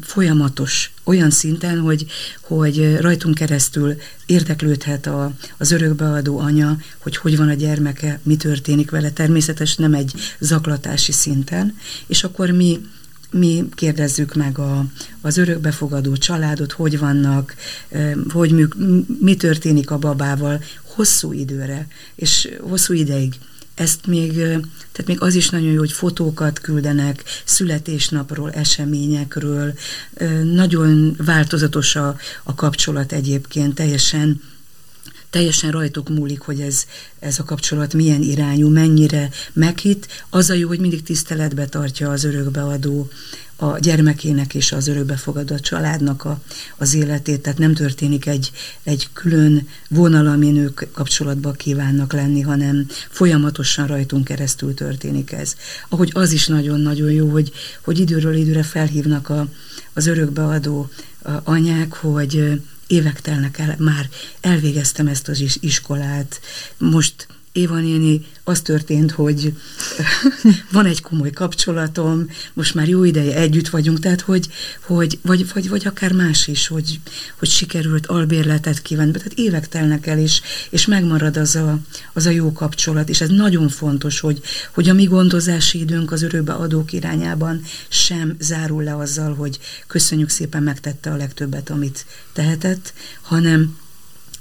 folyamatos, 0.00 0.92
olyan 1.04 1.30
szinten, 1.30 1.78
hogy, 1.78 2.06
hogy 2.40 2.96
rajtunk 2.96 3.34
keresztül 3.34 3.96
érdeklődhet 4.26 5.06
a, 5.06 5.32
az 5.56 5.70
örökbeadó 5.70 6.38
anya, 6.38 6.76
hogy 6.98 7.16
hogy 7.16 7.36
van 7.36 7.48
a 7.48 7.54
gyermeke, 7.54 8.20
mi 8.22 8.36
történik 8.36 8.90
vele, 8.90 9.10
természetes 9.10 9.76
nem 9.76 9.94
egy 9.94 10.12
zaklatási 10.38 11.12
szinten, 11.12 11.76
és 12.06 12.24
akkor 12.24 12.50
mi 12.50 12.80
mi 13.38 13.68
kérdezzük 13.74 14.34
meg 14.34 14.58
a, 14.58 14.84
az 15.20 15.36
örökbefogadó 15.36 16.16
családot, 16.16 16.72
hogy 16.72 16.98
vannak, 16.98 17.54
hogy 18.28 18.50
műk, 18.50 18.74
mi 19.20 19.36
történik 19.36 19.90
a 19.90 19.98
babával 19.98 20.62
hosszú 20.82 21.32
időre, 21.32 21.86
és 22.14 22.48
hosszú 22.60 22.92
ideig 22.92 23.34
ezt 23.74 24.06
még, 24.06 24.32
tehát 24.92 25.06
még 25.06 25.20
az 25.20 25.34
is 25.34 25.50
nagyon 25.50 25.70
jó, 25.70 25.78
hogy 25.78 25.92
fotókat 25.92 26.60
küldenek 26.60 27.24
születésnapról, 27.44 28.52
eseményekről. 28.52 29.74
Nagyon 30.42 31.14
változatos 31.18 31.96
a, 31.96 32.16
a 32.42 32.54
kapcsolat 32.54 33.12
egyébként, 33.12 33.74
teljesen 33.74 34.40
teljesen 35.34 35.70
rajtuk 35.70 36.08
múlik, 36.08 36.40
hogy 36.40 36.60
ez, 36.60 36.84
ez 37.18 37.38
a 37.38 37.44
kapcsolat 37.44 37.94
milyen 37.94 38.22
irányú, 38.22 38.68
mennyire 38.68 39.30
meghit. 39.52 40.08
Az 40.30 40.50
a 40.50 40.54
jó, 40.54 40.68
hogy 40.68 40.80
mindig 40.80 41.02
tiszteletbe 41.02 41.66
tartja 41.66 42.10
az 42.10 42.24
örökbeadó 42.24 43.08
a 43.56 43.78
gyermekének 43.78 44.54
és 44.54 44.72
az 44.72 44.88
örökbefogadott 44.88 45.60
családnak 45.60 46.24
a, 46.24 46.40
az 46.76 46.94
életét, 46.94 47.40
tehát 47.40 47.58
nem 47.58 47.74
történik 47.74 48.26
egy, 48.26 48.50
egy 48.82 49.08
külön 49.12 49.68
vonal, 49.88 50.26
amin 50.26 50.56
ők 50.56 50.80
kapcsolatba 50.92 51.52
kívánnak 51.52 52.12
lenni, 52.12 52.40
hanem 52.40 52.86
folyamatosan 53.10 53.86
rajtunk 53.86 54.24
keresztül 54.24 54.74
történik 54.74 55.32
ez. 55.32 55.56
Ahogy 55.88 56.10
az 56.12 56.32
is 56.32 56.46
nagyon-nagyon 56.46 57.10
jó, 57.10 57.28
hogy, 57.28 57.52
hogy 57.84 57.98
időről 57.98 58.34
időre 58.34 58.62
felhívnak 58.62 59.28
a, 59.28 59.48
az 59.92 60.06
örökbeadó 60.06 60.90
anyák, 61.44 61.92
hogy 61.92 62.60
évek 62.86 63.20
telnek 63.20 63.58
el, 63.58 63.74
már 63.78 64.08
elvégeztem 64.40 65.06
ezt 65.06 65.28
az 65.28 65.58
iskolát, 65.60 66.40
most 66.78 67.26
Éva 67.54 67.78
néni, 67.78 68.26
az 68.44 68.60
történt, 68.60 69.10
hogy 69.10 69.52
van 70.72 70.86
egy 70.86 71.00
komoly 71.00 71.30
kapcsolatom, 71.30 72.26
most 72.52 72.74
már 72.74 72.88
jó 72.88 73.04
ideje 73.04 73.36
együtt 73.36 73.68
vagyunk, 73.68 74.00
tehát 74.00 74.20
hogy, 74.20 74.48
hogy 74.80 75.18
vagy, 75.22 75.52
vagy, 75.52 75.68
vagy 75.68 75.86
akár 75.86 76.12
más 76.12 76.46
is, 76.46 76.66
hogy, 76.66 77.00
hogy 77.38 77.48
sikerült 77.48 78.06
albérletet 78.06 78.82
kívánni, 78.82 79.12
tehát 79.12 79.32
évek 79.32 79.68
telnek 79.68 80.06
el, 80.06 80.18
és, 80.18 80.40
és 80.70 80.86
megmarad 80.86 81.36
az 81.36 81.56
a, 81.56 81.78
az 82.12 82.26
a 82.26 82.30
jó 82.30 82.52
kapcsolat, 82.52 83.08
és 83.08 83.20
ez 83.20 83.28
nagyon 83.28 83.68
fontos, 83.68 84.20
hogy, 84.20 84.40
hogy 84.74 84.88
a 84.88 84.94
mi 84.94 85.04
gondozási 85.04 85.78
időnk 85.78 86.12
az 86.12 86.22
örökbe 86.22 86.52
adók 86.52 86.92
irányában 86.92 87.62
sem 87.88 88.36
zárul 88.38 88.82
le 88.82 88.96
azzal, 88.96 89.34
hogy 89.34 89.58
köszönjük 89.86 90.28
szépen 90.28 90.62
megtette 90.62 91.10
a 91.10 91.16
legtöbbet, 91.16 91.70
amit 91.70 92.06
tehetett, 92.32 92.92
hanem 93.22 93.82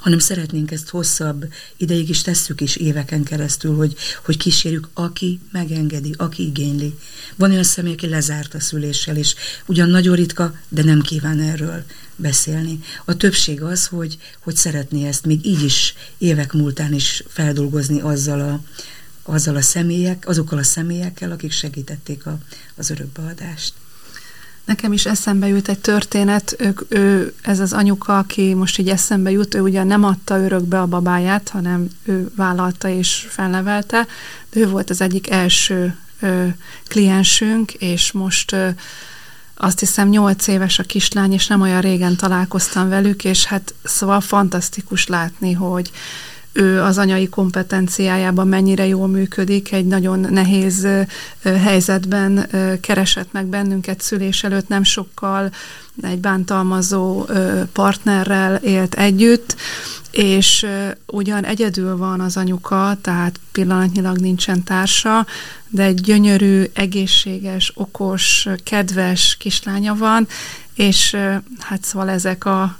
hanem 0.03 0.19
szeretnénk 0.19 0.71
ezt 0.71 0.89
hosszabb 0.89 1.45
ideig 1.77 2.09
is 2.09 2.21
tesszük 2.21 2.61
is 2.61 2.75
éveken 2.75 3.23
keresztül, 3.23 3.75
hogy, 3.75 3.95
hogy 4.25 4.37
kísérjük, 4.37 4.87
aki 4.93 5.39
megengedi, 5.51 6.13
aki 6.17 6.45
igényli. 6.45 6.95
Van 7.35 7.51
olyan 7.51 7.63
személy, 7.63 7.93
aki 7.93 8.07
lezárt 8.07 8.53
a 8.53 8.59
szüléssel, 8.59 9.17
és 9.17 9.35
ugyan 9.65 9.89
nagyon 9.89 10.15
ritka, 10.15 10.55
de 10.69 10.83
nem 10.83 11.01
kíván 11.01 11.39
erről 11.39 11.83
beszélni. 12.15 12.79
A 13.05 13.17
többség 13.17 13.61
az, 13.61 13.87
hogy, 13.87 14.17
hogy 14.39 14.55
szeretné 14.55 15.07
ezt 15.07 15.25
még 15.25 15.45
így 15.45 15.63
is 15.63 15.93
évek 16.17 16.53
múltán 16.53 16.93
is 16.93 17.23
feldolgozni 17.27 17.99
azzal 18.01 18.41
a, 18.41 18.61
azzal 19.31 19.55
a 19.55 19.61
személyek, 19.61 20.27
azokkal 20.27 20.57
a 20.57 20.63
személyekkel, 20.63 21.31
akik 21.31 21.51
segítették 21.51 22.25
a, 22.25 22.37
az 22.75 22.89
örökbeadást. 22.89 23.73
Nekem 24.65 24.93
is 24.93 25.05
eszembe 25.05 25.47
jut 25.47 25.67
egy 25.69 25.79
történet, 25.79 26.55
ő, 26.59 26.73
ő, 26.87 27.33
ez 27.41 27.59
az 27.59 27.73
anyuka, 27.73 28.17
aki 28.17 28.53
most 28.53 28.77
így 28.77 28.89
eszembe 28.89 29.31
jut, 29.31 29.55
ő 29.55 29.61
ugye 29.61 29.83
nem 29.83 30.03
adta 30.03 30.39
örökbe 30.39 30.81
a 30.81 30.85
babáját, 30.85 31.49
hanem 31.49 31.87
ő 32.03 32.31
vállalta 32.35 32.89
és 32.89 33.27
felnevelte, 33.29 34.07
de 34.51 34.59
ő 34.59 34.69
volt 34.69 34.89
az 34.89 35.01
egyik 35.01 35.29
első 35.29 35.97
ö, 36.19 36.47
kliensünk, 36.87 37.73
és 37.73 38.11
most 38.11 38.51
ö, 38.51 38.69
azt 39.55 39.79
hiszem 39.79 40.09
nyolc 40.09 40.47
éves 40.47 40.79
a 40.79 40.83
kislány, 40.83 41.33
és 41.33 41.47
nem 41.47 41.61
olyan 41.61 41.81
régen 41.81 42.15
találkoztam 42.15 42.89
velük, 42.89 43.23
és 43.23 43.45
hát 43.45 43.73
szóval 43.83 44.21
fantasztikus 44.21 45.07
látni, 45.07 45.51
hogy 45.53 45.91
ő 46.53 46.81
az 46.81 46.97
anyai 46.97 47.29
kompetenciájában 47.29 48.47
mennyire 48.47 48.85
jól 48.85 49.07
működik, 49.07 49.71
egy 49.71 49.85
nagyon 49.85 50.19
nehéz 50.19 50.87
helyzetben 51.43 52.49
keresett 52.81 53.31
meg 53.31 53.45
bennünket 53.45 54.01
szülés 54.01 54.43
előtt 54.43 54.67
nem 54.67 54.83
sokkal, 54.83 55.51
egy 56.01 56.19
bántalmazó 56.19 57.25
partnerrel 57.73 58.55
élt 58.55 58.93
együtt, 58.95 59.55
és 60.11 60.65
ugyan 61.07 61.45
egyedül 61.45 61.97
van 61.97 62.19
az 62.19 62.37
anyuka, 62.37 62.97
tehát 63.01 63.39
pillanatnyilag 63.51 64.17
nincsen 64.17 64.63
társa, 64.63 65.25
de 65.69 65.83
egy 65.83 66.01
gyönyörű, 66.01 66.63
egészséges, 66.73 67.71
okos, 67.75 68.47
kedves 68.63 69.35
kislánya 69.39 69.95
van, 69.95 70.27
és 70.75 71.15
hát 71.59 71.83
szóval 71.83 72.09
ezek 72.09 72.45
a 72.45 72.77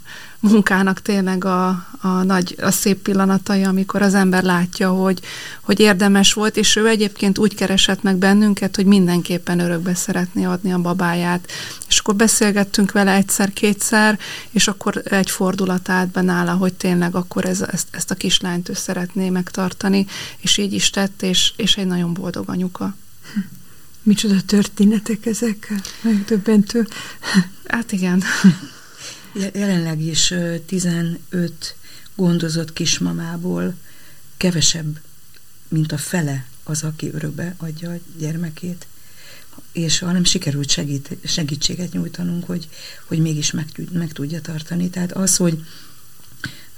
munkának 0.49 1.01
tényleg 1.01 1.45
a, 1.45 1.67
a 2.01 2.07
nagy, 2.07 2.55
a 2.61 2.71
szép 2.71 2.97
pillanatai, 2.97 3.63
amikor 3.63 4.01
az 4.01 4.13
ember 4.13 4.43
látja, 4.43 4.89
hogy, 4.89 5.19
hogy 5.61 5.79
érdemes 5.79 6.33
volt, 6.33 6.57
és 6.57 6.75
ő 6.75 6.87
egyébként 6.87 7.37
úgy 7.37 7.55
keresett 7.55 8.01
meg 8.01 8.15
bennünket, 8.15 8.75
hogy 8.75 8.85
mindenképpen 8.85 9.59
örökbe 9.59 9.93
szeretné 9.93 10.43
adni 10.43 10.73
a 10.73 10.79
babáját. 10.79 11.51
És 11.87 11.99
akkor 11.99 12.15
beszélgettünk 12.15 12.91
vele 12.91 13.13
egyszer-kétszer, 13.13 14.19
és 14.51 14.67
akkor 14.67 15.01
egy 15.05 15.29
fordulat 15.29 15.89
állt 15.89 16.09
be 16.09 16.21
nála, 16.21 16.53
hogy 16.53 16.73
tényleg 16.73 17.15
akkor 17.15 17.45
ez, 17.45 17.61
ezt, 17.61 17.87
ezt 17.91 18.11
a 18.11 18.15
kislányt 18.15 18.69
ő 18.69 18.73
szeretné 18.73 19.29
megtartani, 19.29 20.05
és 20.37 20.57
így 20.57 20.73
is 20.73 20.89
tett, 20.89 21.21
és, 21.21 21.53
és 21.55 21.77
egy 21.77 21.87
nagyon 21.87 22.13
boldog 22.13 22.49
anyuka. 22.49 22.95
Micsoda 24.03 24.41
történetek 24.45 25.25
ezek, 25.25 25.73
megdöbbentő. 26.01 26.87
Hát 27.67 27.91
igen. 27.91 28.23
Jelenleg 29.53 30.01
is 30.01 30.33
15 30.65 31.75
gondozott 32.15 32.73
kismamából 32.73 33.73
kevesebb, 34.37 34.99
mint 35.67 35.91
a 35.91 35.97
fele 35.97 36.45
az, 36.63 36.83
aki 36.83 37.11
örökbe 37.13 37.55
adja 37.57 37.91
a 37.91 37.99
gyermekét 38.17 38.87
és 39.71 39.99
hanem 39.99 40.23
sikerült 40.23 40.69
segít, 40.69 41.17
segítséget 41.23 41.91
nyújtanunk, 41.91 42.45
hogy, 42.45 42.67
hogy 43.05 43.19
mégis 43.19 43.51
meg, 43.51 43.65
meg 43.91 44.11
tudja 44.11 44.41
tartani. 44.41 44.89
Tehát 44.89 45.11
az, 45.11 45.37
hogy 45.37 45.63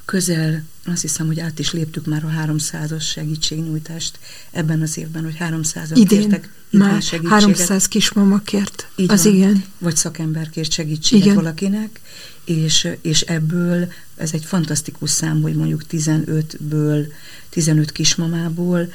közel, 0.05 0.63
azt 0.85 1.01
hiszem, 1.01 1.25
hogy 1.25 1.39
át 1.39 1.59
is 1.59 1.71
léptük 1.71 2.05
már 2.05 2.23
a 2.25 2.29
300-as 2.45 3.01
segítségnyújtást 3.01 4.19
ebben 4.51 4.81
az 4.81 4.97
évben, 4.97 5.23
hogy 5.23 5.35
300 5.37 5.91
Idén 5.91 6.19
kértek 6.19 6.49
már 6.69 7.01
segítséget. 7.01 7.41
300 7.41 7.87
kismama 7.87 8.39
kért, 8.39 8.87
Így 8.95 9.11
az 9.11 9.23
van. 9.23 9.33
igen. 9.33 9.63
Vagy 9.77 9.95
szakember 9.95 10.49
kért 10.49 10.71
segítséget 10.71 11.23
igen. 11.25 11.35
valakinek, 11.35 11.99
és, 12.45 12.87
és 13.01 13.21
ebből 13.21 13.91
ez 14.15 14.33
egy 14.33 14.45
fantasztikus 14.45 15.09
szám, 15.09 15.41
hogy 15.41 15.55
mondjuk 15.55 15.83
15-ből, 15.91 17.07
15 17.49 17.91
kismamából 17.91 18.91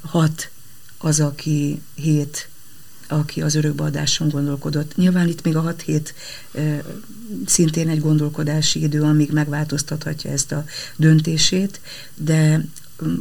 6 0.00 0.50
az, 0.98 1.20
aki 1.20 1.82
7 1.94 2.48
aki 3.08 3.42
az 3.42 3.54
örökbeadáson 3.54 4.28
gondolkodott. 4.28 4.96
Nyilván 4.96 5.28
itt 5.28 5.42
még 5.42 5.56
a 5.56 5.60
6 5.60 5.82
hét 5.82 6.14
szintén 7.46 7.88
egy 7.88 8.00
gondolkodási 8.00 8.82
idő, 8.82 9.02
amíg 9.02 9.30
megváltoztathatja 9.32 10.30
ezt 10.30 10.52
a 10.52 10.64
döntését, 10.96 11.80
de 12.14 12.64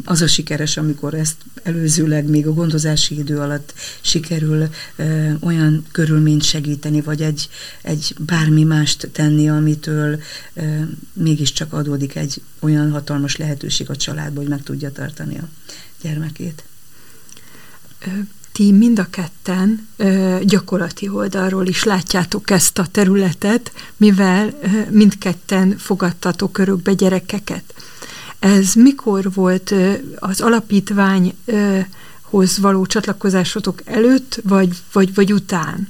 az 0.06 0.22
a 0.22 0.28
sikeres, 0.28 0.78
amikor 0.78 1.14
ezt 1.14 1.36
előzőleg 1.64 2.30
még 2.30 2.48
a 2.48 2.54
gondozási 2.54 3.18
idő 3.18 3.40
alatt 3.40 3.74
sikerül 4.02 4.68
ö, 4.96 5.32
olyan 5.40 5.86
körülményt 5.92 6.44
segíteni, 6.44 7.02
vagy 7.02 7.22
egy, 7.22 7.50
egy 7.82 8.16
bármi 8.20 8.64
mást 8.64 9.10
tenni, 9.12 9.50
amitől 9.50 10.20
ö, 10.54 10.62
mégiscsak 11.14 11.74
adódik 11.74 12.16
egy 12.16 12.42
olyan 12.60 12.92
hatalmas 12.92 13.36
lehetőség 13.36 13.90
a 13.90 13.96
családba, 13.96 14.40
hogy 14.40 14.50
meg 14.50 14.64
tudja 14.64 14.92
tartani 14.92 15.38
a 15.38 15.48
gyermekét 16.02 16.64
ti 18.52 18.72
mind 18.72 19.00
a 19.00 19.08
ketten 19.10 19.88
ö, 19.98 20.38
gyakorlati 20.44 21.10
oldalról 21.10 21.68
is 21.68 21.84
látjátok 21.84 22.50
ezt 22.50 22.78
a 22.78 22.88
területet, 22.92 23.72
mivel 23.98 24.54
ö, 24.62 24.68
mindketten 24.90 25.78
fogadtatok 25.78 26.58
örökbe 26.58 26.94
gyerekeket. 26.94 27.74
Ez 28.42 28.74
mikor 28.74 29.34
volt 29.34 29.74
az 30.16 30.42
alapítványhoz 30.42 32.58
való 32.58 32.86
csatlakozásotok 32.86 33.82
előtt, 33.86 34.40
vagy, 34.44 34.70
vagy, 34.92 35.14
vagy 35.14 35.34
után? 35.34 35.88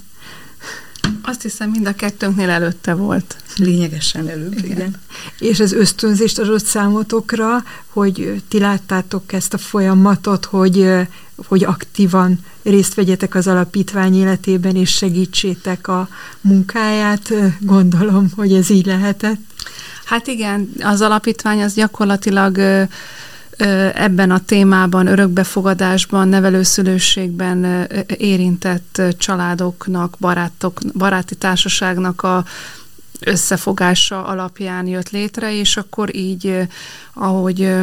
Azt 1.22 1.42
hiszem, 1.42 1.70
mind 1.70 1.88
a 1.88 1.94
kettőnknél 1.94 2.50
előtte 2.50 2.94
volt. 2.94 3.36
Lényegesen 3.56 4.28
előbb, 4.28 4.54
igen. 4.54 4.72
igen. 4.72 4.96
És 5.40 5.60
az 5.60 5.72
ösztönzést 5.72 6.40
adott 6.40 6.66
számotokra, 6.66 7.64
hogy 7.88 8.42
ti 8.48 8.60
láttátok 8.60 9.34
ezt 9.34 9.54
a 9.54 9.58
folyamatot, 9.58 10.46
hogy, 10.46 10.90
hogy 11.48 11.64
aktívan 11.64 12.46
részt 12.64 12.94
vegyetek 12.94 13.36
az 13.36 13.48
alapítvány 13.48 14.16
életében, 14.16 14.76
és 14.76 14.90
segítsétek 14.90 15.88
a 15.88 16.10
munkáját. 16.42 17.34
Gondolom, 17.60 18.32
hogy 18.36 18.54
ez 18.54 18.70
így 18.70 18.86
lehetett. 18.86 19.40
Hát 20.12 20.28
igen, 20.28 20.70
az 20.80 21.02
alapítvány 21.02 21.62
az 21.62 21.74
gyakorlatilag 21.74 22.58
ebben 23.94 24.32
a 24.32 24.46
témában, 24.46 25.08
örökbefogadásban, 25.08 26.28
nevelőszülőségben 26.28 27.88
érintett 28.18 29.02
családoknak, 29.18 30.16
barátok, 30.20 30.80
baráti 30.94 31.36
társaságnak 31.36 32.24
a 32.24 32.46
összefogása 33.26 34.26
alapján 34.26 34.88
jött 34.88 35.10
létre, 35.10 35.56
és 35.56 35.78
akkor 35.78 36.16
így, 36.16 36.68
ahogy 37.14 37.74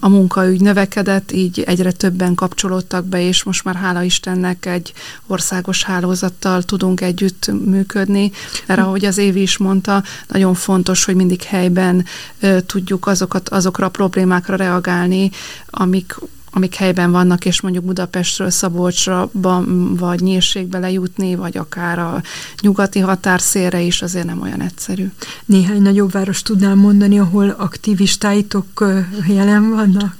a 0.00 0.08
munkaügy 0.08 0.60
növekedett, 0.60 1.32
így 1.32 1.60
egyre 1.60 1.92
többen 1.92 2.34
kapcsolódtak 2.34 3.04
be, 3.04 3.20
és 3.20 3.42
most 3.42 3.64
már 3.64 3.74
hála 3.74 4.02
Istennek 4.02 4.66
egy 4.66 4.92
országos 5.26 5.84
hálózattal 5.84 6.62
tudunk 6.62 7.00
együtt 7.00 7.50
működni, 7.64 8.30
mert 8.66 8.80
ahogy 8.80 9.04
az 9.04 9.18
Évi 9.18 9.42
is 9.42 9.56
mondta, 9.56 10.02
nagyon 10.28 10.54
fontos, 10.54 11.04
hogy 11.04 11.14
mindig 11.14 11.42
helyben 11.42 12.04
tudjuk 12.66 13.06
azokat, 13.06 13.48
azokra 13.48 13.86
a 13.86 13.90
problémákra 13.90 14.56
reagálni, 14.56 15.30
amik 15.66 16.14
amik 16.50 16.74
helyben 16.74 17.10
vannak, 17.10 17.44
és 17.44 17.60
mondjuk 17.60 17.84
Budapestről 17.84 18.50
Szabolcsra 18.50 19.30
vagy 19.96 20.20
Nyírségbe 20.20 20.78
lejutni, 20.78 21.34
vagy 21.34 21.56
akár 21.56 21.98
a 21.98 22.22
nyugati 22.60 22.98
határszélre 22.98 23.80
is 23.80 24.02
azért 24.02 24.26
nem 24.26 24.40
olyan 24.40 24.60
egyszerű. 24.60 25.10
Néhány 25.44 25.82
nagyobb 25.82 26.12
város 26.12 26.42
tudnál 26.42 26.74
mondani, 26.74 27.18
ahol 27.18 27.48
aktivistáitok 27.58 28.84
jelen 29.28 29.70
vannak? 29.70 30.16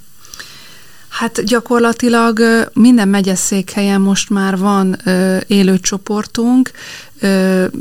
Hát 1.08 1.44
gyakorlatilag 1.44 2.40
minden 2.72 3.08
megyeszékhelyen 3.08 4.00
most 4.00 4.30
már 4.30 4.58
van 4.58 4.96
élő 5.46 5.78
csoportunk, 5.78 6.70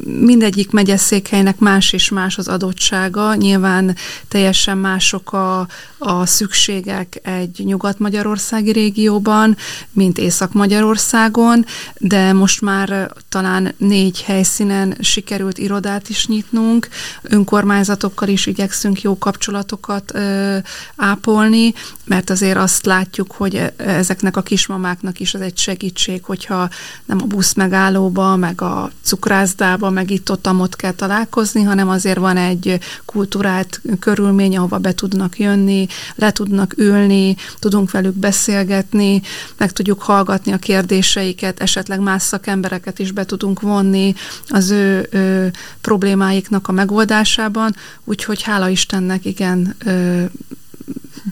mindegyik 0.03 0.71
megyeszékhelynek 0.71 1.59
más 1.59 1.93
és 1.93 2.09
más 2.09 2.37
az 2.37 2.47
adottsága, 2.47 3.35
nyilván 3.35 3.95
teljesen 4.27 4.77
mások 4.77 5.33
a, 5.33 5.67
a 5.97 6.25
szükségek 6.25 7.19
egy 7.23 7.61
nyugat-magyarországi 7.63 8.71
régióban, 8.71 9.57
mint 9.91 10.17
észak-magyarországon, 10.17 11.65
de 11.97 12.33
most 12.33 12.61
már 12.61 13.11
talán 13.29 13.73
négy 13.77 14.21
helyszínen 14.21 14.97
sikerült 14.99 15.57
irodát 15.57 16.09
is 16.09 16.27
nyitnunk, 16.27 16.87
önkormányzatokkal 17.21 18.27
is 18.27 18.45
igyekszünk 18.45 19.01
jó 19.01 19.17
kapcsolatokat 19.17 20.11
ö, 20.13 20.57
ápolni, 20.95 21.73
mert 22.05 22.29
azért 22.29 22.57
azt 22.57 22.85
látjuk, 22.85 23.31
hogy 23.31 23.55
e, 23.55 23.73
ezeknek 23.77 24.37
a 24.37 24.41
kismamáknak 24.41 25.19
is 25.19 25.33
az 25.33 25.41
egy 25.41 25.57
segítség, 25.57 26.23
hogyha 26.23 26.69
nem 27.05 27.17
a 27.21 27.25
busz 27.25 27.53
megállóba, 27.53 28.35
meg 28.35 28.61
a 28.61 28.91
cukrászdába, 29.27 29.89
meg 29.89 30.11
itt-ott 30.11 30.47
amott 30.47 30.75
kell 30.75 30.91
találkozni, 30.91 31.63
hanem 31.63 31.89
azért 31.89 32.17
van 32.17 32.37
egy 32.37 32.79
kultúrált 33.05 33.81
körülmény, 33.99 34.57
ahova 34.57 34.77
be 34.77 34.93
tudnak 34.93 35.39
jönni, 35.39 35.87
le 36.15 36.31
tudnak 36.31 36.73
ülni, 36.77 37.35
tudunk 37.59 37.91
velük 37.91 38.13
beszélgetni, 38.13 39.21
meg 39.57 39.71
tudjuk 39.71 40.01
hallgatni 40.01 40.51
a 40.51 40.57
kérdéseiket, 40.57 41.59
esetleg 41.59 41.99
más 41.99 42.21
szakembereket 42.21 42.99
is 42.99 43.11
be 43.11 43.25
tudunk 43.25 43.61
vonni 43.61 44.15
az 44.47 44.69
ő, 44.69 45.07
ő 45.11 45.51
problémáiknak 45.81 46.67
a 46.67 46.71
megoldásában, 46.71 47.75
úgyhogy 48.03 48.41
hála 48.41 48.69
Istennek 48.69 49.25
igen, 49.25 49.75
ö, 49.85 50.23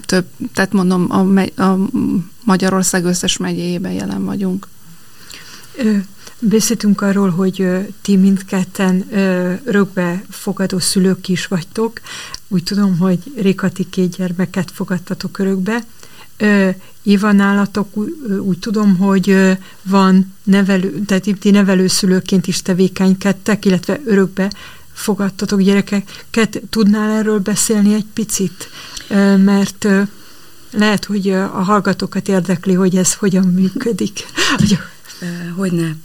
több, 0.06 0.26
tehát 0.54 0.74
mondom, 0.74 1.06
a, 1.10 1.62
a 1.62 1.78
Magyarország 2.44 3.06
összes 3.06 3.38
megyéjében 3.38 3.92
jelen 3.92 4.26
vagyunk. 4.26 4.68
Beszéltünk 6.50 7.02
arról, 7.02 7.30
hogy 7.30 7.68
ti 8.02 8.16
mindketten 8.16 9.06
rögbe 9.66 10.24
fogadó 10.30 10.80
szülők 10.80 11.28
is 11.28 11.48
vagytok. 11.48 12.00
Úgy 12.48 12.64
tudom, 12.64 12.98
hogy 12.98 13.20
Rékati 13.38 13.90
két 13.90 14.16
gyermeket 14.16 14.72
fogadtatok 14.72 15.40
örökbe. 15.40 15.86
Éva 17.04 17.32
nálatok 17.32 17.96
úgy 18.40 18.60
tudom, 18.60 18.98
hogy 18.98 19.58
van 19.84 20.34
nevelő, 20.44 21.02
tehát 21.06 21.28
ti 21.40 21.50
nevelőszülőként 21.50 22.48
is 22.48 22.62
tevékenykedtek, 22.62 23.66
illetve 23.66 24.02
örökbe 24.06 24.52
fogadtatok 24.94 25.62
gyerekeket. 25.62 26.62
Tudnál 26.70 27.12
erről 27.12 27.40
beszélni 27.40 27.94
egy 27.94 28.08
picit? 28.14 28.70
Mert 29.38 29.88
lehet, 30.72 31.06
hogy 31.06 31.30
a 31.30 31.48
hallgatókat 31.64 32.28
érdekli, 32.28 32.74
hogy 32.74 32.96
ez 32.96 33.14
hogyan 33.14 33.48
működik. 33.48 34.26
Hogyne. 35.56 35.96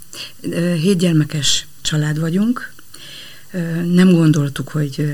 Hét 0.80 0.98
gyermekes 0.98 1.66
család 1.82 2.20
vagyunk. 2.20 2.72
Nem 3.84 4.10
gondoltuk, 4.10 4.68
hogy 4.68 5.12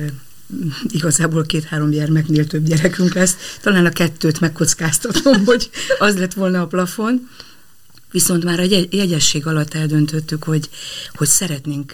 igazából 0.89 1.45
két-három 1.45 1.91
gyermeknél 1.91 2.47
több 2.47 2.65
gyerekünk 2.65 3.15
lesz. 3.15 3.37
Talán 3.61 3.87
a 3.87 3.91
kettőt 3.91 4.41
megkockáztatom, 4.41 5.45
hogy 5.45 5.71
az 5.99 6.19
lett 6.19 6.33
volna 6.33 6.61
a 6.61 6.67
plafon. 6.67 7.29
Viszont 8.11 8.45
már 8.45 8.61
a 8.61 8.87
jegyesség 8.91 9.47
alatt 9.47 9.75
eldöntöttük, 9.75 10.45
hogy, 10.45 10.69
hogy 11.15 11.29
szeretnénk, 11.29 11.93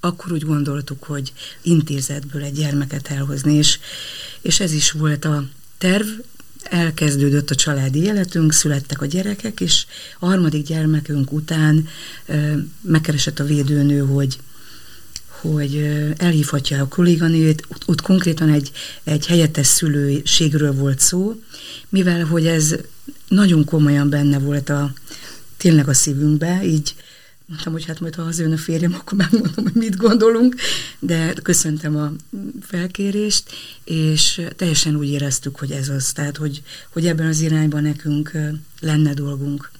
akkor 0.00 0.32
úgy 0.32 0.44
gondoltuk, 0.44 1.02
hogy 1.04 1.32
intézetből 1.62 2.42
egy 2.42 2.52
gyermeket 2.52 3.08
elhozni, 3.08 3.54
és, 3.54 3.78
és 4.40 4.60
ez 4.60 4.72
is 4.72 4.90
volt 4.90 5.24
a 5.24 5.44
terv, 5.78 6.06
elkezdődött 6.62 7.50
a 7.50 7.54
családi 7.54 8.02
életünk, 8.02 8.52
születtek 8.52 9.00
a 9.00 9.06
gyerekek, 9.06 9.60
és 9.60 9.86
a 10.18 10.26
harmadik 10.26 10.66
gyermekünk 10.66 11.32
után 11.32 11.88
ö, 12.26 12.52
megkeresett 12.80 13.38
a 13.38 13.44
védőnő, 13.44 13.98
hogy 13.98 14.38
hogy 15.40 15.76
elhívhatja 16.16 16.80
a 16.80 16.88
kolléganőjét, 16.88 17.66
ott 17.86 18.00
konkrétan 18.00 18.48
egy, 18.48 18.70
egy 19.04 19.26
helyettes 19.26 19.66
szülőségről 19.66 20.72
volt 20.72 21.00
szó, 21.00 21.40
mivel 21.88 22.24
hogy 22.24 22.46
ez 22.46 22.74
nagyon 23.28 23.64
komolyan 23.64 24.10
benne 24.10 24.38
volt 24.38 24.68
a, 24.68 24.92
tényleg 25.56 25.88
a 25.88 25.94
szívünkbe, 25.94 26.60
így 26.64 26.94
mondtam, 27.50 27.72
hogy 27.72 27.84
hát 27.84 28.00
majd 28.00 28.14
ha 28.14 28.22
az 28.22 28.38
ön 28.38 28.52
a 28.52 28.56
férjem, 28.56 28.94
akkor 28.94 29.18
megmondom, 29.18 29.64
hogy 29.64 29.74
mit 29.74 29.96
gondolunk, 29.96 30.54
de 30.98 31.32
köszöntem 31.32 31.96
a 31.96 32.12
felkérést, 32.60 33.50
és 33.84 34.40
teljesen 34.56 34.96
úgy 34.96 35.08
éreztük, 35.08 35.56
hogy 35.56 35.70
ez 35.70 35.88
az, 35.88 36.12
tehát 36.12 36.36
hogy, 36.36 36.62
hogy 36.92 37.06
ebben 37.06 37.26
az 37.26 37.40
irányban 37.40 37.82
nekünk 37.82 38.32
lenne 38.80 39.14
dolgunk. 39.14 39.70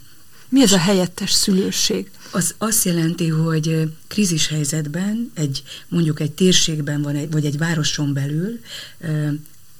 Mi 0.48 0.62
ez 0.62 0.72
a 0.72 0.78
helyettes 0.78 1.32
szülőség? 1.32 2.10
Az 2.30 2.54
azt 2.58 2.84
jelenti, 2.84 3.28
hogy 3.28 3.92
krízis 4.06 4.48
helyzetben, 4.48 5.30
egy, 5.34 5.62
mondjuk 5.88 6.20
egy 6.20 6.32
térségben 6.32 7.02
van, 7.02 7.16
egy, 7.16 7.30
vagy 7.30 7.44
egy 7.44 7.58
városon 7.58 8.12
belül, 8.12 8.60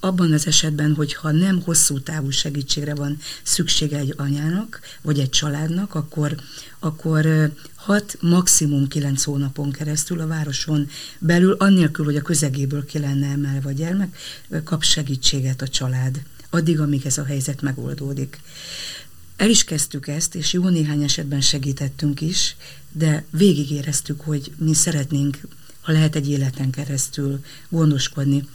abban 0.00 0.32
az 0.32 0.46
esetben, 0.46 0.94
hogyha 0.94 1.30
nem 1.30 1.62
hosszú 1.62 2.00
távú 2.00 2.30
segítségre 2.30 2.94
van 2.94 3.18
szüksége 3.42 3.98
egy 3.98 4.14
anyának, 4.16 4.80
vagy 5.02 5.18
egy 5.18 5.30
családnak, 5.30 5.94
akkor, 5.94 6.34
akkor 6.78 7.52
6, 7.74 8.16
maximum 8.20 8.88
9 8.88 9.22
hónapon 9.22 9.72
keresztül 9.72 10.20
a 10.20 10.26
városon 10.26 10.88
belül, 11.18 11.52
annélkül, 11.52 12.04
hogy 12.04 12.16
a 12.16 12.22
közegéből 12.22 12.84
ki 12.84 12.98
lenne 12.98 13.26
emelve 13.26 13.68
a 13.68 13.72
gyermek, 13.72 14.16
kap 14.64 14.82
segítséget 14.82 15.62
a 15.62 15.68
család, 15.68 16.22
addig, 16.50 16.80
amíg 16.80 17.06
ez 17.06 17.18
a 17.18 17.24
helyzet 17.24 17.62
megoldódik. 17.62 18.40
El 19.36 19.50
is 19.50 19.64
kezdtük 19.64 20.08
ezt, 20.08 20.34
és 20.34 20.52
jó 20.52 20.68
néhány 20.68 21.02
esetben 21.02 21.40
segítettünk 21.40 22.20
is, 22.20 22.56
de 22.92 23.24
végig 23.30 23.70
éreztük, 23.70 24.20
hogy 24.20 24.52
mi 24.56 24.74
szeretnénk, 24.74 25.40
ha 25.80 25.92
lehet 25.92 26.16
egy 26.16 26.28
életen 26.28 26.70
keresztül 26.70 27.44
gondoskodni 27.68 28.48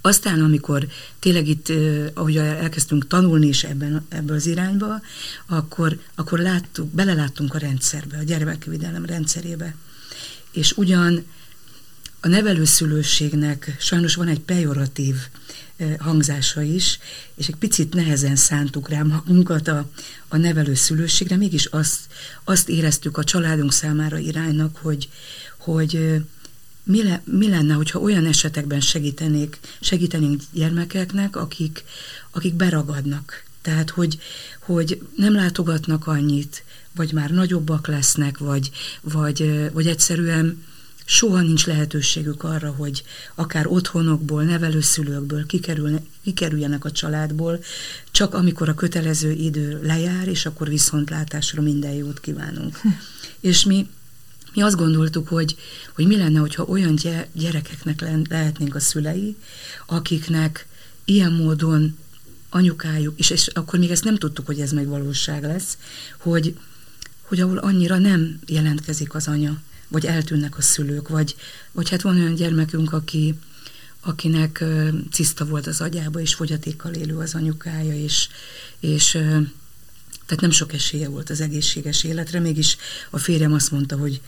aztán, 0.00 0.40
amikor 0.40 0.86
tényleg 1.18 1.48
itt, 1.48 1.72
ahogy 2.14 2.36
elkezdtünk 2.36 3.06
tanulni 3.06 3.46
is 3.46 3.64
ebben, 3.64 4.06
ebben 4.08 4.36
az 4.36 4.46
irányba, 4.46 5.00
akkor, 5.46 5.98
akkor 6.14 6.38
láttuk, 6.38 6.88
beleláttunk 6.88 7.54
a 7.54 7.58
rendszerbe, 7.58 8.18
a 8.18 8.22
gyermekvédelem 8.22 9.04
rendszerébe. 9.04 9.74
És 10.50 10.72
ugyan 10.76 11.26
a 12.20 12.28
nevelőszülőségnek 12.28 13.76
sajnos 13.78 14.14
van 14.14 14.28
egy 14.28 14.40
pejoratív 14.40 15.14
hangzása 15.98 16.62
is, 16.62 16.98
és 17.34 17.48
egy 17.48 17.56
picit 17.56 17.94
nehezen 17.94 18.36
szántuk 18.36 18.88
rá 18.88 19.02
magunkat 19.02 19.68
a, 19.68 19.90
a 20.28 20.36
nevelőszülőségre, 20.36 21.36
mégis 21.36 21.66
azt, 21.66 21.98
azt 22.44 22.68
éreztük 22.68 23.16
a 23.16 23.24
családunk 23.24 23.72
számára 23.72 24.18
iránynak, 24.18 24.76
hogy, 24.76 25.08
hogy 25.58 26.20
mi, 26.88 27.02
le, 27.02 27.22
mi 27.24 27.48
lenne, 27.48 27.74
hogyha 27.74 27.98
olyan 27.98 28.26
esetekben 28.26 28.80
segítenék, 28.80 29.58
segítenénk 29.80 30.42
gyermekeknek, 30.52 31.36
akik, 31.36 31.84
akik 32.30 32.54
beragadnak. 32.54 33.44
Tehát, 33.62 33.90
hogy, 33.90 34.18
hogy 34.60 35.02
nem 35.16 35.34
látogatnak 35.34 36.06
annyit, 36.06 36.64
vagy 36.94 37.12
már 37.12 37.30
nagyobbak 37.30 37.86
lesznek, 37.86 38.38
vagy, 38.38 38.70
vagy, 39.00 39.70
vagy 39.72 39.86
egyszerűen 39.86 40.64
soha 41.04 41.40
nincs 41.40 41.66
lehetőségük 41.66 42.42
arra, 42.42 42.70
hogy 42.70 43.04
akár 43.34 43.66
otthonokból, 43.66 44.42
nevelőszülőkből 44.42 45.46
kikerüljenek 46.22 46.84
a 46.84 46.90
családból, 46.90 47.64
csak 48.10 48.34
amikor 48.34 48.68
a 48.68 48.74
kötelező 48.74 49.30
idő 49.30 49.80
lejár, 49.82 50.28
és 50.28 50.46
akkor 50.46 50.68
viszontlátásra 50.68 51.62
minden 51.62 51.92
jót 51.92 52.20
kívánunk. 52.20 52.76
Hm. 52.76 52.88
És 53.40 53.64
mi 53.64 53.88
mi 54.58 54.64
azt 54.64 54.76
gondoltuk, 54.76 55.28
hogy, 55.28 55.56
hogy 55.94 56.06
mi 56.06 56.16
lenne, 56.16 56.38
hogyha 56.38 56.62
olyan 56.62 56.98
gyerekeknek 57.32 58.00
lehetnénk 58.28 58.74
a 58.74 58.80
szülei, 58.80 59.36
akiknek 59.86 60.66
ilyen 61.04 61.32
módon 61.32 61.98
anyukájuk, 62.50 63.18
és, 63.18 63.30
és 63.30 63.46
akkor 63.46 63.78
még 63.78 63.90
ezt 63.90 64.04
nem 64.04 64.16
tudtuk, 64.16 64.46
hogy 64.46 64.60
ez 64.60 64.72
meg 64.72 64.86
valóság 64.86 65.42
lesz, 65.42 65.78
hogy, 66.18 66.56
hogy 67.22 67.40
ahol 67.40 67.58
annyira 67.58 67.98
nem 67.98 68.38
jelentkezik 68.46 69.14
az 69.14 69.28
anya, 69.28 69.60
vagy 69.88 70.06
eltűnnek 70.06 70.58
a 70.58 70.62
szülők, 70.62 71.08
vagy, 71.08 71.36
vagy 71.72 71.88
hát 71.88 72.02
van 72.02 72.16
olyan 72.16 72.34
gyermekünk, 72.34 72.92
aki, 72.92 73.38
akinek 74.00 74.64
ciszta 75.10 75.44
volt 75.44 75.66
az 75.66 75.80
agyába, 75.80 76.20
és 76.20 76.34
fogyatékkal 76.34 76.92
élő 76.92 77.16
az 77.16 77.34
anyukája, 77.34 77.94
és, 77.94 78.28
és 78.80 79.18
tehát 80.28 80.42
nem 80.42 80.50
sok 80.50 80.72
esélye 80.72 81.08
volt 81.08 81.30
az 81.30 81.40
egészséges 81.40 82.04
életre, 82.04 82.40
mégis 82.40 82.76
a 83.10 83.18
férjem 83.18 83.52
azt 83.52 83.70
mondta, 83.70 83.96
hogy 83.96 84.20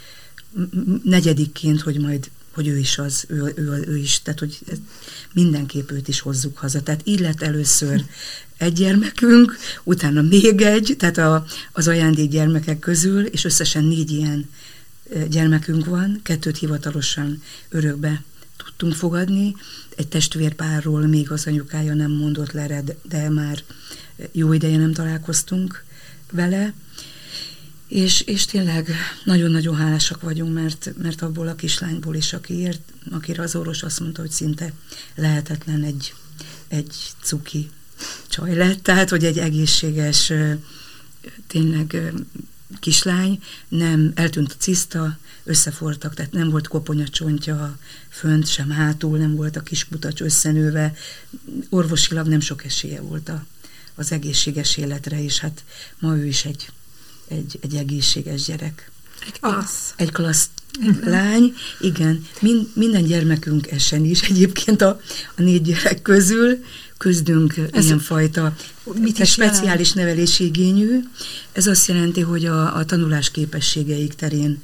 negyedikként, 1.05 1.81
hogy 1.81 2.01
majd 2.01 2.31
hogy 2.51 2.69
ő 2.69 2.79
is 2.79 2.99
az, 2.99 3.25
ő, 3.29 3.53
ő, 3.57 3.85
ő 3.89 3.97
is, 3.97 4.23
tehát 4.23 4.39
hogy 4.39 4.59
mindenképp 5.33 5.91
őt 5.91 6.09
is 6.09 6.21
hozzuk 6.21 6.59
haza. 6.59 6.83
Tehát 6.83 7.01
így 7.05 7.21
lett 7.21 7.43
először 7.43 8.05
egy 8.57 8.73
gyermekünk, 8.73 9.57
utána 9.83 10.23
még 10.23 10.61
egy, 10.61 10.95
tehát 10.99 11.19
a, 11.19 11.45
az 11.73 11.89
ajándék 11.89 12.31
gyermekek 12.31 12.79
közül, 12.79 13.25
és 13.25 13.45
összesen 13.45 13.85
négy 13.85 14.11
ilyen 14.11 14.49
gyermekünk 15.29 15.85
van, 15.85 16.21
kettőt 16.23 16.59
hivatalosan 16.59 17.43
örökbe 17.69 18.23
tudtunk 18.57 18.95
fogadni, 18.95 19.57
egy 19.97 20.09
testvérpárról 20.09 21.07
még 21.07 21.31
az 21.31 21.47
anyukája 21.47 21.95
nem 21.95 22.11
mondott 22.11 22.53
le, 22.53 22.83
de 23.03 23.29
már 23.29 23.63
jó 24.33 24.53
ideje 24.53 24.77
nem 24.77 24.93
találkoztunk 24.93 25.85
vele, 26.31 26.75
és, 27.89 28.21
és 28.21 28.45
tényleg 28.45 28.89
nagyon-nagyon 29.25 29.77
hálásak 29.77 30.21
vagyunk, 30.21 30.55
mert, 30.55 30.93
mert 31.03 31.23
abból 31.23 31.49
a 31.49 31.55
kislányból 31.55 32.15
is, 32.15 32.33
aki 32.33 32.55
ért, 32.55 32.81
akire 33.11 33.43
az 33.43 33.55
orvos 33.55 33.83
azt 33.83 34.01
mondta, 34.01 34.21
hogy 34.21 34.31
szinte 34.31 34.73
lehetetlen 35.15 35.83
egy, 35.83 36.15
egy 36.69 36.95
cuki 37.23 37.71
csaj 38.29 38.55
lett, 38.55 38.83
tehát, 38.89 39.11
hogy 39.11 39.25
egy 39.25 39.39
egészséges, 39.39 40.33
tényleg 41.47 42.13
kislány, 42.81 43.43
nem 43.69 44.13
eltűnt 44.15 44.53
a 44.53 44.57
ciszta, 44.59 45.19
összefortak, 45.45 46.15
tehát 46.15 46.33
nem 46.33 46.51
volt 46.51 46.69
koponyacsontja 46.69 47.79
fönt, 48.09 48.47
sem 48.47 48.71
hátul, 48.71 49.19
nem 49.19 49.35
volt 49.35 49.57
a 49.57 49.63
kiskutacs 49.63 50.21
összenőve, 50.21 50.95
orvosilag 51.69 52.27
nem 52.27 52.41
sok 52.41 52.65
esélye 52.65 53.01
volt 53.01 53.29
a, 53.29 53.45
az 53.95 54.13
egészséges 54.13 54.77
életre, 54.77 55.23
és 55.23 55.39
hát 55.39 55.65
ma 55.99 56.17
ő 56.17 56.27
is 56.27 56.45
egy 56.45 56.69
egy, 57.31 57.59
egy 57.61 57.75
egészséges 57.75 58.45
gyerek. 58.45 58.91
Egy 59.27 59.41
klassz. 59.41 59.93
Egy 59.97 60.13
klassz 60.13 60.49
lány, 61.05 61.55
igen. 61.81 62.27
Mind, 62.41 62.67
minden 62.75 63.05
gyermekünk 63.05 63.71
esen 63.71 64.05
is 64.05 64.23
egyébként 64.23 64.83
a, 64.83 65.01
a 65.37 65.43
négy 65.43 65.63
gyerek 65.63 66.03
közül 66.03 66.65
küzdünk 66.97 67.55
Ez 67.73 67.85
ilyenfajta 67.85 68.57
mit 68.95 69.19
is 69.19 69.31
speciális 69.31 69.95
jelent? 69.95 69.95
nevelési 69.95 70.45
igényű. 70.45 71.01
Ez 71.53 71.67
azt 71.67 71.89
jelenti, 71.89 72.21
hogy 72.21 72.47
a, 72.47 72.77
a 72.77 72.85
tanulás 72.85 73.31
képességeik 73.31 74.15
terén, 74.15 74.63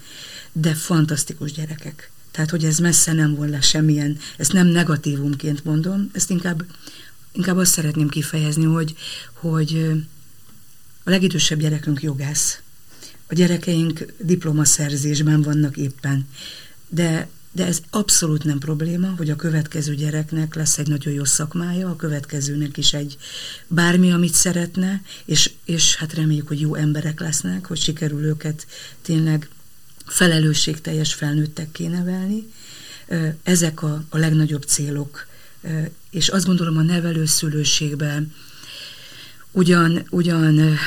de 0.53 0.75
fantasztikus 0.75 1.53
gyerekek. 1.53 2.11
Tehát, 2.31 2.51
hogy 2.51 2.65
ez 2.65 2.79
messze 2.79 3.12
nem 3.12 3.35
volna 3.35 3.61
semmilyen, 3.61 4.19
ezt 4.37 4.53
nem 4.53 4.67
negatívumként 4.67 5.65
mondom, 5.65 6.11
ezt 6.12 6.31
inkább, 6.31 6.65
inkább 7.37 7.57
azt 7.57 7.72
szeretném 7.72 8.09
kifejezni, 8.09 8.64
hogy, 8.64 8.94
hogy 9.33 10.03
a 11.05 11.11
legidősebb 11.11 11.59
gyerekünk 11.61 12.03
jogász. 12.03 12.61
A 13.27 13.35
gyerekeink 13.35 14.12
diplomaszerzésben 14.18 15.42
vannak 15.42 15.77
éppen. 15.77 16.29
De, 16.88 17.29
de 17.53 17.66
ez 17.66 17.81
abszolút 17.90 18.44
nem 18.44 18.59
probléma, 18.59 19.14
hogy 19.16 19.31
a 19.31 19.37
következő 19.37 19.94
gyereknek 19.94 20.55
lesz 20.55 20.79
egy 20.79 20.88
nagyon 20.88 21.12
jó 21.14 21.25
szakmája, 21.25 21.88
a 21.88 21.96
következőnek 21.96 22.77
is 22.77 22.92
egy 22.92 23.16
bármi, 23.66 24.12
amit 24.12 24.35
szeretne, 24.35 25.03
és, 25.25 25.51
és 25.64 25.96
hát 25.96 26.14
reméljük, 26.14 26.49
hogy 26.49 26.61
jó 26.61 26.75
emberek 26.75 27.20
lesznek, 27.20 27.66
hogy 27.66 27.79
sikerül 27.81 28.25
őket 28.25 28.66
tényleg 29.03 29.49
felelősségteljes 30.07 31.14
felnőttek 31.14 31.79
nevelni. 31.79 32.53
Ezek 33.42 33.83
a, 33.83 34.05
a 34.09 34.18
legnagyobb 34.18 34.62
célok, 34.62 35.27
és 36.11 36.29
azt 36.29 36.47
gondolom 36.47 36.77
a 36.77 36.83
nevelőszülőségben 36.83 38.35
ugyan, 39.51 40.07
ugyan 40.11 40.79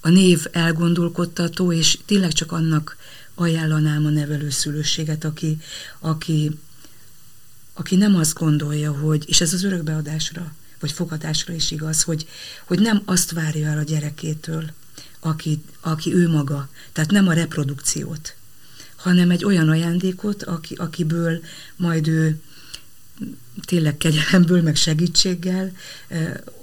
a 0.00 0.08
név 0.08 0.46
elgondolkodtató, 0.52 1.72
és 1.72 1.98
tényleg 2.04 2.32
csak 2.32 2.52
annak 2.52 2.96
ajánlanám 3.34 4.06
a 4.06 4.10
nevelőszülőséget, 4.10 5.24
aki, 5.24 5.58
aki, 5.98 6.58
aki 7.74 7.96
nem 7.96 8.16
azt 8.16 8.34
gondolja, 8.34 8.92
hogy, 8.92 9.24
és 9.26 9.40
ez 9.40 9.52
az 9.52 9.64
örökbeadásra, 9.64 10.54
vagy 10.80 10.92
fogadásra 10.92 11.54
is 11.54 11.70
igaz, 11.70 12.02
hogy, 12.02 12.26
hogy 12.64 12.80
nem 12.80 13.02
azt 13.04 13.30
várja 13.30 13.68
el 13.68 13.78
a 13.78 13.82
gyerekétől, 13.82 14.70
aki, 15.20 15.62
aki 15.80 16.14
ő 16.14 16.28
maga, 16.28 16.68
tehát 16.92 17.10
nem 17.10 17.28
a 17.28 17.32
reprodukciót, 17.32 18.34
hanem 18.96 19.30
egy 19.30 19.44
olyan 19.44 19.68
ajándékot, 19.68 20.42
aki, 20.42 20.74
akiből 20.74 21.40
majd 21.76 22.08
ő 22.08 22.40
tényleg 23.60 23.96
kegyelemből, 23.96 24.62
meg 24.62 24.76
segítséggel 24.76 25.72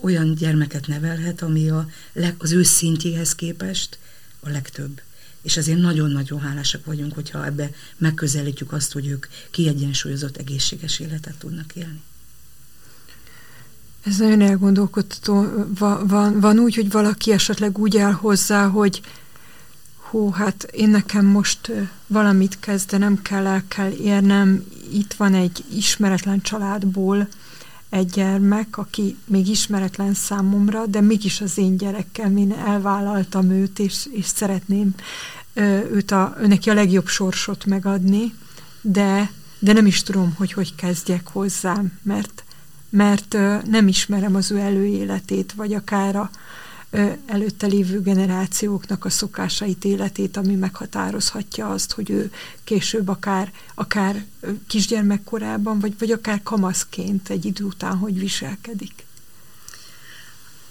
olyan 0.02 0.36
gyermeket 0.36 0.88
nevelhet, 0.88 1.42
ami 1.42 1.70
a 1.70 1.90
leg, 2.14 2.36
az 2.38 2.52
ő 2.52 2.64
szintjéhez 2.64 3.36
képest 3.36 3.98
a 4.40 4.50
legtöbb. 4.50 5.02
És 5.42 5.58
azért 5.58 5.80
nagyon-nagyon 5.80 6.40
hálásak 6.40 6.86
vagyunk, 6.86 7.14
hogyha 7.14 7.46
ebbe 7.46 7.72
megközelítjük 7.98 8.72
azt, 8.72 8.92
hogy 8.92 9.08
ők 9.08 9.26
kiegyensúlyozott, 9.52 10.38
egészséges 10.38 11.00
életet 11.00 11.36
tudnak 11.38 11.76
élni. 11.76 12.02
Ez 14.04 14.18
nagyon 14.18 14.42
elgondolkodható. 14.42 15.46
Van, 15.80 16.08
van, 16.08 16.40
van 16.40 16.60
úgy, 16.60 16.76
hogy 16.76 16.92
valaki 16.92 17.32
esetleg 17.32 17.78
úgy 17.78 17.98
áll 17.98 18.12
hozzá, 18.12 18.68
hogy, 18.68 19.02
Hú, 20.10 20.30
hát 20.30 20.64
én 20.64 20.90
nekem 20.90 21.26
most 21.26 21.72
valamit 22.08 22.60
kezdenem 22.60 23.22
kell, 23.22 23.48
el 23.48 23.64
kell 23.68 23.92
érnem. 23.92 24.64
Itt 24.94 25.14
van 25.14 25.34
egy 25.34 25.64
ismeretlen 25.74 26.42
családból 26.42 27.28
egy 27.90 28.10
gyermek, 28.10 28.78
aki 28.78 29.18
még 29.26 29.48
ismeretlen 29.48 30.14
számomra, 30.14 30.86
de 30.86 31.02
mégis 31.02 31.42
az 31.42 31.58
én 31.58 31.78
gyerekkem, 31.78 32.38
én 32.38 32.52
elvállaltam 32.52 33.50
őt, 33.50 33.80
és, 33.80 34.08
és 34.12 34.26
szeretném 34.26 34.96
őt 35.92 36.12
a, 36.12 36.36
neki 36.42 36.70
a 36.70 36.74
legjobb 36.74 37.08
sorsot 37.08 37.66
megadni, 37.66 38.34
de, 38.82 39.32
de 39.60 39.74
nem 39.74 39.86
is 39.86 40.04
tudom, 40.04 40.34
hogy 40.38 40.54
hogy 40.54 40.76
kezdjek 40.76 41.28
hozzám, 41.28 42.00
mert, 42.02 42.44
mert 42.90 43.38
nem 43.66 43.88
ismerem 43.88 44.36
az 44.36 44.52
ő 44.52 44.58
előéletét, 44.58 45.54
vagy 45.54 45.74
akár 45.74 46.16
a, 46.16 46.30
előtte 47.26 47.68
lévő 47.68 48.02
generációknak 48.02 49.06
a 49.06 49.10
szokásait, 49.10 49.86
életét, 49.86 50.38
ami 50.38 50.56
meghatározhatja 50.56 51.70
azt, 51.70 51.92
hogy 51.92 52.10
ő 52.10 52.32
később 52.64 53.08
akár, 53.08 53.52
akár 53.76 54.26
kisgyermekkorában, 54.68 55.80
vagy, 55.80 55.94
vagy 56.00 56.12
akár 56.12 56.44
kamaszként 56.44 57.30
egy 57.30 57.46
idő 57.46 57.64
után 57.64 57.98
hogy 57.98 58.20
viselkedik. 58.20 59.08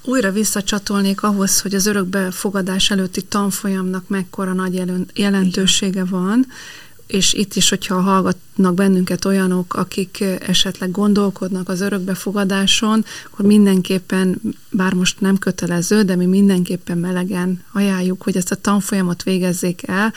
Újra 0.05 0.31
visszacsatolnék 0.31 1.23
ahhoz, 1.23 1.61
hogy 1.61 1.75
az 1.75 1.87
örökbefogadás 1.87 2.91
előtti 2.91 3.23
tanfolyamnak 3.23 4.09
mekkora 4.09 4.53
nagy 4.53 5.07
jelentősége 5.15 6.05
van, 6.05 6.47
és 7.07 7.33
itt 7.33 7.55
is, 7.55 7.69
hogyha 7.69 8.01
hallgatnak 8.59 8.75
bennünket 8.75 9.25
olyanok, 9.25 9.75
akik 9.75 10.25
esetleg 10.47 10.91
gondolkodnak 10.91 11.69
az 11.69 11.81
örökbefogadáson, 11.81 13.05
akkor 13.31 13.47
mindenképpen, 13.47 14.41
bár 14.71 14.93
most 14.93 15.21
nem 15.21 15.39
kötelező, 15.39 16.03
de 16.03 16.17
mi 16.17 16.27
mindenképpen 16.27 16.99
melegen 16.99 17.63
ajánljuk, 17.73 18.23
hogy 18.23 18.37
ezt 18.37 18.51
a 18.51 18.55
tanfolyamot 18.55 19.23
végezzék 19.23 19.83
el, 19.87 20.13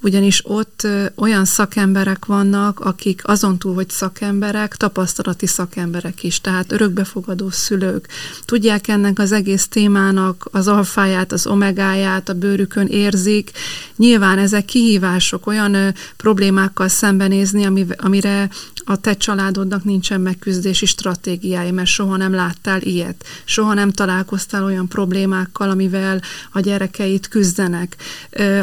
ugyanis 0.00 0.42
ott 0.44 0.86
olyan 1.14 1.44
szakemberek 1.44 2.24
vannak, 2.24 2.80
akik 2.80 3.22
azon 3.24 3.58
túl, 3.58 3.74
hogy 3.74 3.90
szakemberek, 3.90 4.76
tapasztalati 4.76 5.46
szakemberek 5.46 6.22
is, 6.22 6.40
tehát 6.40 6.72
örökbefogadó 6.72 7.50
szülők. 7.50 8.08
Tudják 8.44 8.88
ennek 8.88 9.18
az 9.18 9.32
egész 9.32 9.68
témának 9.68 10.48
az 10.52 10.68
alfáját, 10.68 11.32
az 11.32 11.46
omegáját, 11.46 12.28
a 12.28 12.34
bőrükön 12.34 12.86
érzik. 12.86 13.50
Nyilván 13.96 14.38
ezek 14.38 14.64
kihívások, 14.64 15.46
olyan 15.46 15.94
problémákkal 16.16 16.88
szembenézni, 16.88 17.64
amire 17.96 18.48
a 18.84 18.96
te 18.96 19.16
családodnak 19.16 19.84
nincsen 19.84 20.20
megküzdési 20.20 20.86
stratégiája, 20.86 21.72
mert 21.72 21.88
soha 21.88 22.16
nem 22.16 22.34
láttál 22.34 22.80
ilyet, 22.82 23.24
soha 23.44 23.74
nem 23.74 23.90
találkoztál 23.90 24.64
olyan 24.64 24.88
problémákkal, 24.88 25.70
amivel 25.70 26.20
a 26.52 26.60
gyerekeit 26.60 27.28
küzdenek. 27.28 27.96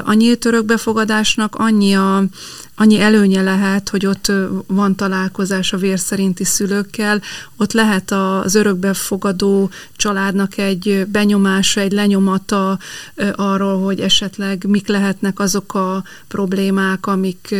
A 0.03 0.13
nyílt 0.13 0.45
örökbefogadásnak 0.45 1.55
annyi 1.55 1.93
a, 1.93 2.23
annyi 2.79 2.99
előnye 2.99 3.41
lehet, 3.41 3.89
hogy 3.89 4.05
ott 4.05 4.31
van 4.67 4.95
találkozás 4.95 5.73
a 5.73 5.77
vér 5.77 5.99
szerinti 5.99 6.43
szülőkkel, 6.43 7.21
ott 7.57 7.71
lehet 7.73 8.11
az 8.11 8.55
örökbefogadó 8.55 9.69
családnak 9.95 10.57
egy 10.57 11.05
benyomása, 11.07 11.81
egy 11.81 11.91
lenyomata 11.91 12.79
arról, 13.35 13.83
hogy 13.83 13.99
esetleg 13.99 14.65
mik 14.67 14.87
lehetnek 14.87 15.39
azok 15.39 15.73
a 15.73 16.03
problémák, 16.27 17.05
amik 17.05 17.55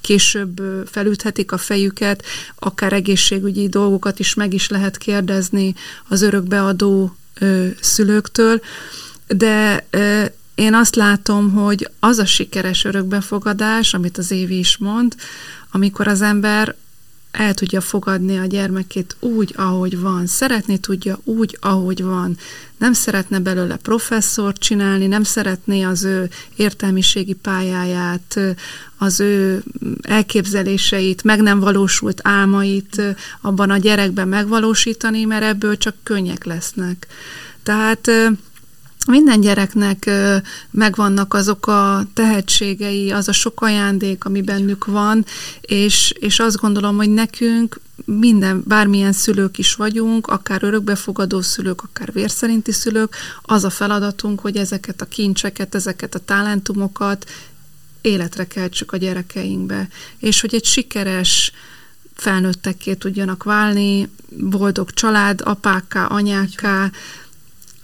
később 0.00 0.60
felüthetik 0.86 1.52
a 1.52 1.58
fejüket, 1.58 2.24
akár 2.58 2.92
egészségügyi 2.92 3.68
dolgokat 3.68 4.18
is 4.18 4.34
meg 4.34 4.54
is 4.54 4.68
lehet 4.68 4.98
kérdezni 4.98 5.74
az 6.08 6.22
örökbeadó 6.22 7.16
szülőktől, 7.80 8.60
de 9.26 9.86
én 10.56 10.74
azt 10.74 10.96
látom, 10.96 11.52
hogy 11.52 11.88
az 12.00 12.18
a 12.18 12.26
sikeres 12.26 12.84
örökbefogadás, 12.84 13.94
amit 13.94 14.18
az 14.18 14.30
Évi 14.30 14.58
is 14.58 14.76
mond, 14.76 15.14
amikor 15.70 16.08
az 16.08 16.22
ember 16.22 16.74
el 17.30 17.54
tudja 17.54 17.80
fogadni 17.80 18.38
a 18.38 18.44
gyermekét 18.44 19.16
úgy, 19.20 19.54
ahogy 19.56 20.00
van, 20.00 20.26
szeretni 20.26 20.78
tudja 20.78 21.18
úgy, 21.24 21.58
ahogy 21.60 22.02
van. 22.02 22.36
Nem 22.78 22.92
szeretne 22.92 23.38
belőle 23.38 23.76
professzort 23.76 24.60
csinálni, 24.60 25.06
nem 25.06 25.22
szeretné 25.22 25.82
az 25.82 26.04
ő 26.04 26.30
értelmiségi 26.54 27.32
pályáját, 27.34 28.40
az 28.98 29.20
ő 29.20 29.62
elképzeléseit, 30.02 31.22
meg 31.22 31.40
nem 31.40 31.60
valósult 31.60 32.20
álmait 32.22 33.02
abban 33.40 33.70
a 33.70 33.78
gyerekben 33.78 34.28
megvalósítani, 34.28 35.24
mert 35.24 35.44
ebből 35.44 35.76
csak 35.76 35.94
könnyek 36.02 36.44
lesznek. 36.44 37.06
Tehát 37.62 38.10
minden 39.06 39.40
gyereknek 39.40 40.10
megvannak 40.70 41.34
azok 41.34 41.66
a 41.66 42.06
tehetségei, 42.14 43.10
az 43.10 43.28
a 43.28 43.32
sok 43.32 43.60
ajándék, 43.60 44.24
ami 44.24 44.42
bennük 44.42 44.84
van, 44.84 45.24
és, 45.60 46.12
és 46.18 46.38
azt 46.38 46.56
gondolom, 46.56 46.96
hogy 46.96 47.10
nekünk 47.10 47.80
minden, 48.04 48.62
bármilyen 48.66 49.12
szülők 49.12 49.58
is 49.58 49.74
vagyunk, 49.74 50.26
akár 50.26 50.62
örökbefogadó 50.62 51.40
szülők, 51.40 51.82
akár 51.82 52.12
vérszerinti 52.12 52.72
szülők, 52.72 53.16
az 53.42 53.64
a 53.64 53.70
feladatunk, 53.70 54.40
hogy 54.40 54.56
ezeket 54.56 55.00
a 55.00 55.06
kincseket, 55.06 55.74
ezeket 55.74 56.14
a 56.14 56.18
talentumokat 56.18 57.30
életre 58.00 58.46
keltsük 58.46 58.92
a 58.92 58.96
gyerekeinkbe, 58.96 59.88
és 60.18 60.40
hogy 60.40 60.54
egy 60.54 60.64
sikeres 60.64 61.52
felnőttekké 62.14 62.94
tudjanak 62.94 63.42
válni, 63.42 64.08
boldog 64.28 64.90
család, 64.90 65.40
apákká, 65.44 66.04
anyákká, 66.04 66.90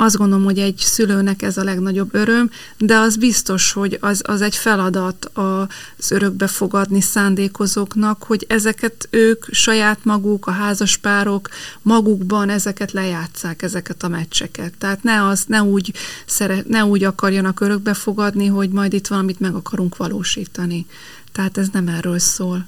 azt 0.02 0.16
gondolom, 0.16 0.44
hogy 0.44 0.58
egy 0.58 0.78
szülőnek 0.78 1.42
ez 1.42 1.56
a 1.56 1.64
legnagyobb 1.64 2.14
öröm, 2.14 2.50
de 2.78 2.96
az 2.96 3.16
biztos, 3.16 3.72
hogy 3.72 3.98
az, 4.00 4.22
az 4.26 4.40
egy 4.40 4.56
feladat 4.56 5.30
az 5.32 6.10
örökbe 6.10 6.46
fogadni 6.46 7.00
szándékozóknak, 7.00 8.22
hogy 8.22 8.44
ezeket 8.48 9.08
ők 9.10 9.44
saját 9.50 9.98
maguk, 10.02 10.46
a 10.46 10.50
házaspárok 10.50 11.48
magukban 11.82 12.48
ezeket 12.48 12.92
lejátszák, 12.92 13.62
ezeket 13.62 14.02
a 14.02 14.08
meccseket. 14.08 14.72
Tehát 14.78 15.02
ne, 15.02 15.26
az, 15.26 15.44
ne, 15.46 15.62
úgy, 15.62 15.92
szeret, 16.26 16.68
ne 16.68 16.84
úgy 16.84 17.04
akarjanak 17.04 17.60
örökbe 17.60 17.94
fogadni, 17.94 18.46
hogy 18.46 18.70
majd 18.70 18.92
itt 18.92 19.06
valamit 19.06 19.40
meg 19.40 19.54
akarunk 19.54 19.96
valósítani. 19.96 20.86
Tehát 21.32 21.58
ez 21.58 21.68
nem 21.72 21.88
erről 21.88 22.18
szól. 22.18 22.66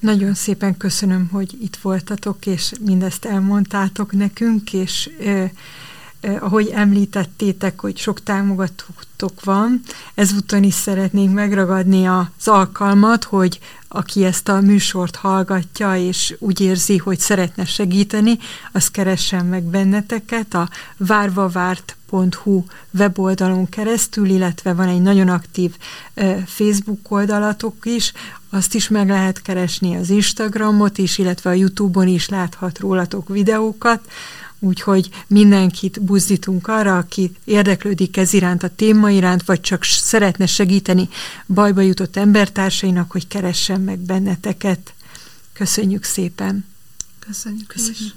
Nagyon 0.00 0.34
szépen 0.34 0.76
köszönöm, 0.76 1.28
hogy 1.32 1.56
itt 1.62 1.76
voltatok, 1.76 2.46
és 2.46 2.72
mindezt 2.84 3.24
elmondtátok 3.24 4.12
nekünk, 4.12 4.72
és 4.72 5.10
eh, 5.20 5.50
eh, 6.20 6.42
ahogy 6.42 6.68
említettétek, 6.74 7.80
hogy 7.80 7.96
sok 7.96 8.22
támogatótok 8.22 9.44
van, 9.44 9.80
ezúton 10.14 10.62
is 10.62 10.74
szeretnénk 10.74 11.34
megragadni 11.34 12.06
az 12.06 12.48
alkalmat, 12.48 13.24
hogy 13.24 13.58
aki 13.88 14.24
ezt 14.24 14.48
a 14.48 14.60
műsort 14.60 15.16
hallgatja, 15.16 15.96
és 15.96 16.34
úgy 16.38 16.60
érzi, 16.60 16.96
hogy 16.96 17.18
szeretne 17.18 17.64
segíteni, 17.64 18.38
az 18.72 18.90
keressen 18.90 19.46
meg 19.46 19.62
benneteket 19.62 20.54
a 20.54 20.68
várvavárt.hu 20.96 22.64
weboldalon 22.90 23.68
keresztül, 23.68 24.28
illetve 24.28 24.74
van 24.74 24.88
egy 24.88 25.02
nagyon 25.02 25.28
aktív 25.28 25.76
Facebook 26.46 27.10
oldalatok 27.10 27.86
is, 27.86 28.12
azt 28.50 28.74
is 28.74 28.88
meg 28.88 29.08
lehet 29.08 29.42
keresni 29.42 29.96
az 29.96 30.10
Instagramot 30.10 30.98
is, 30.98 31.18
illetve 31.18 31.50
a 31.50 31.52
Youtube-on 31.52 32.08
is 32.08 32.28
láthat 32.28 32.78
rólatok 32.78 33.28
videókat, 33.28 34.00
Úgyhogy 34.62 35.08
mindenkit 35.26 36.02
buzdítunk 36.02 36.68
arra, 36.68 36.98
aki 36.98 37.32
érdeklődik 37.44 38.16
ez 38.16 38.32
iránt, 38.32 38.62
a 38.62 38.74
téma 38.76 39.10
iránt, 39.10 39.44
vagy 39.44 39.60
csak 39.60 39.84
szeretne 39.84 40.46
segíteni 40.46 41.08
bajba 41.46 41.80
jutott 41.80 42.16
embertársainak, 42.16 43.10
hogy 43.10 43.26
keressen 43.26 43.80
meg 43.80 43.98
benneteket. 43.98 44.94
Köszönjük 45.52 46.04
szépen! 46.04 46.64
Köszönjük. 47.18 47.66
Köszönjük. 47.66 48.14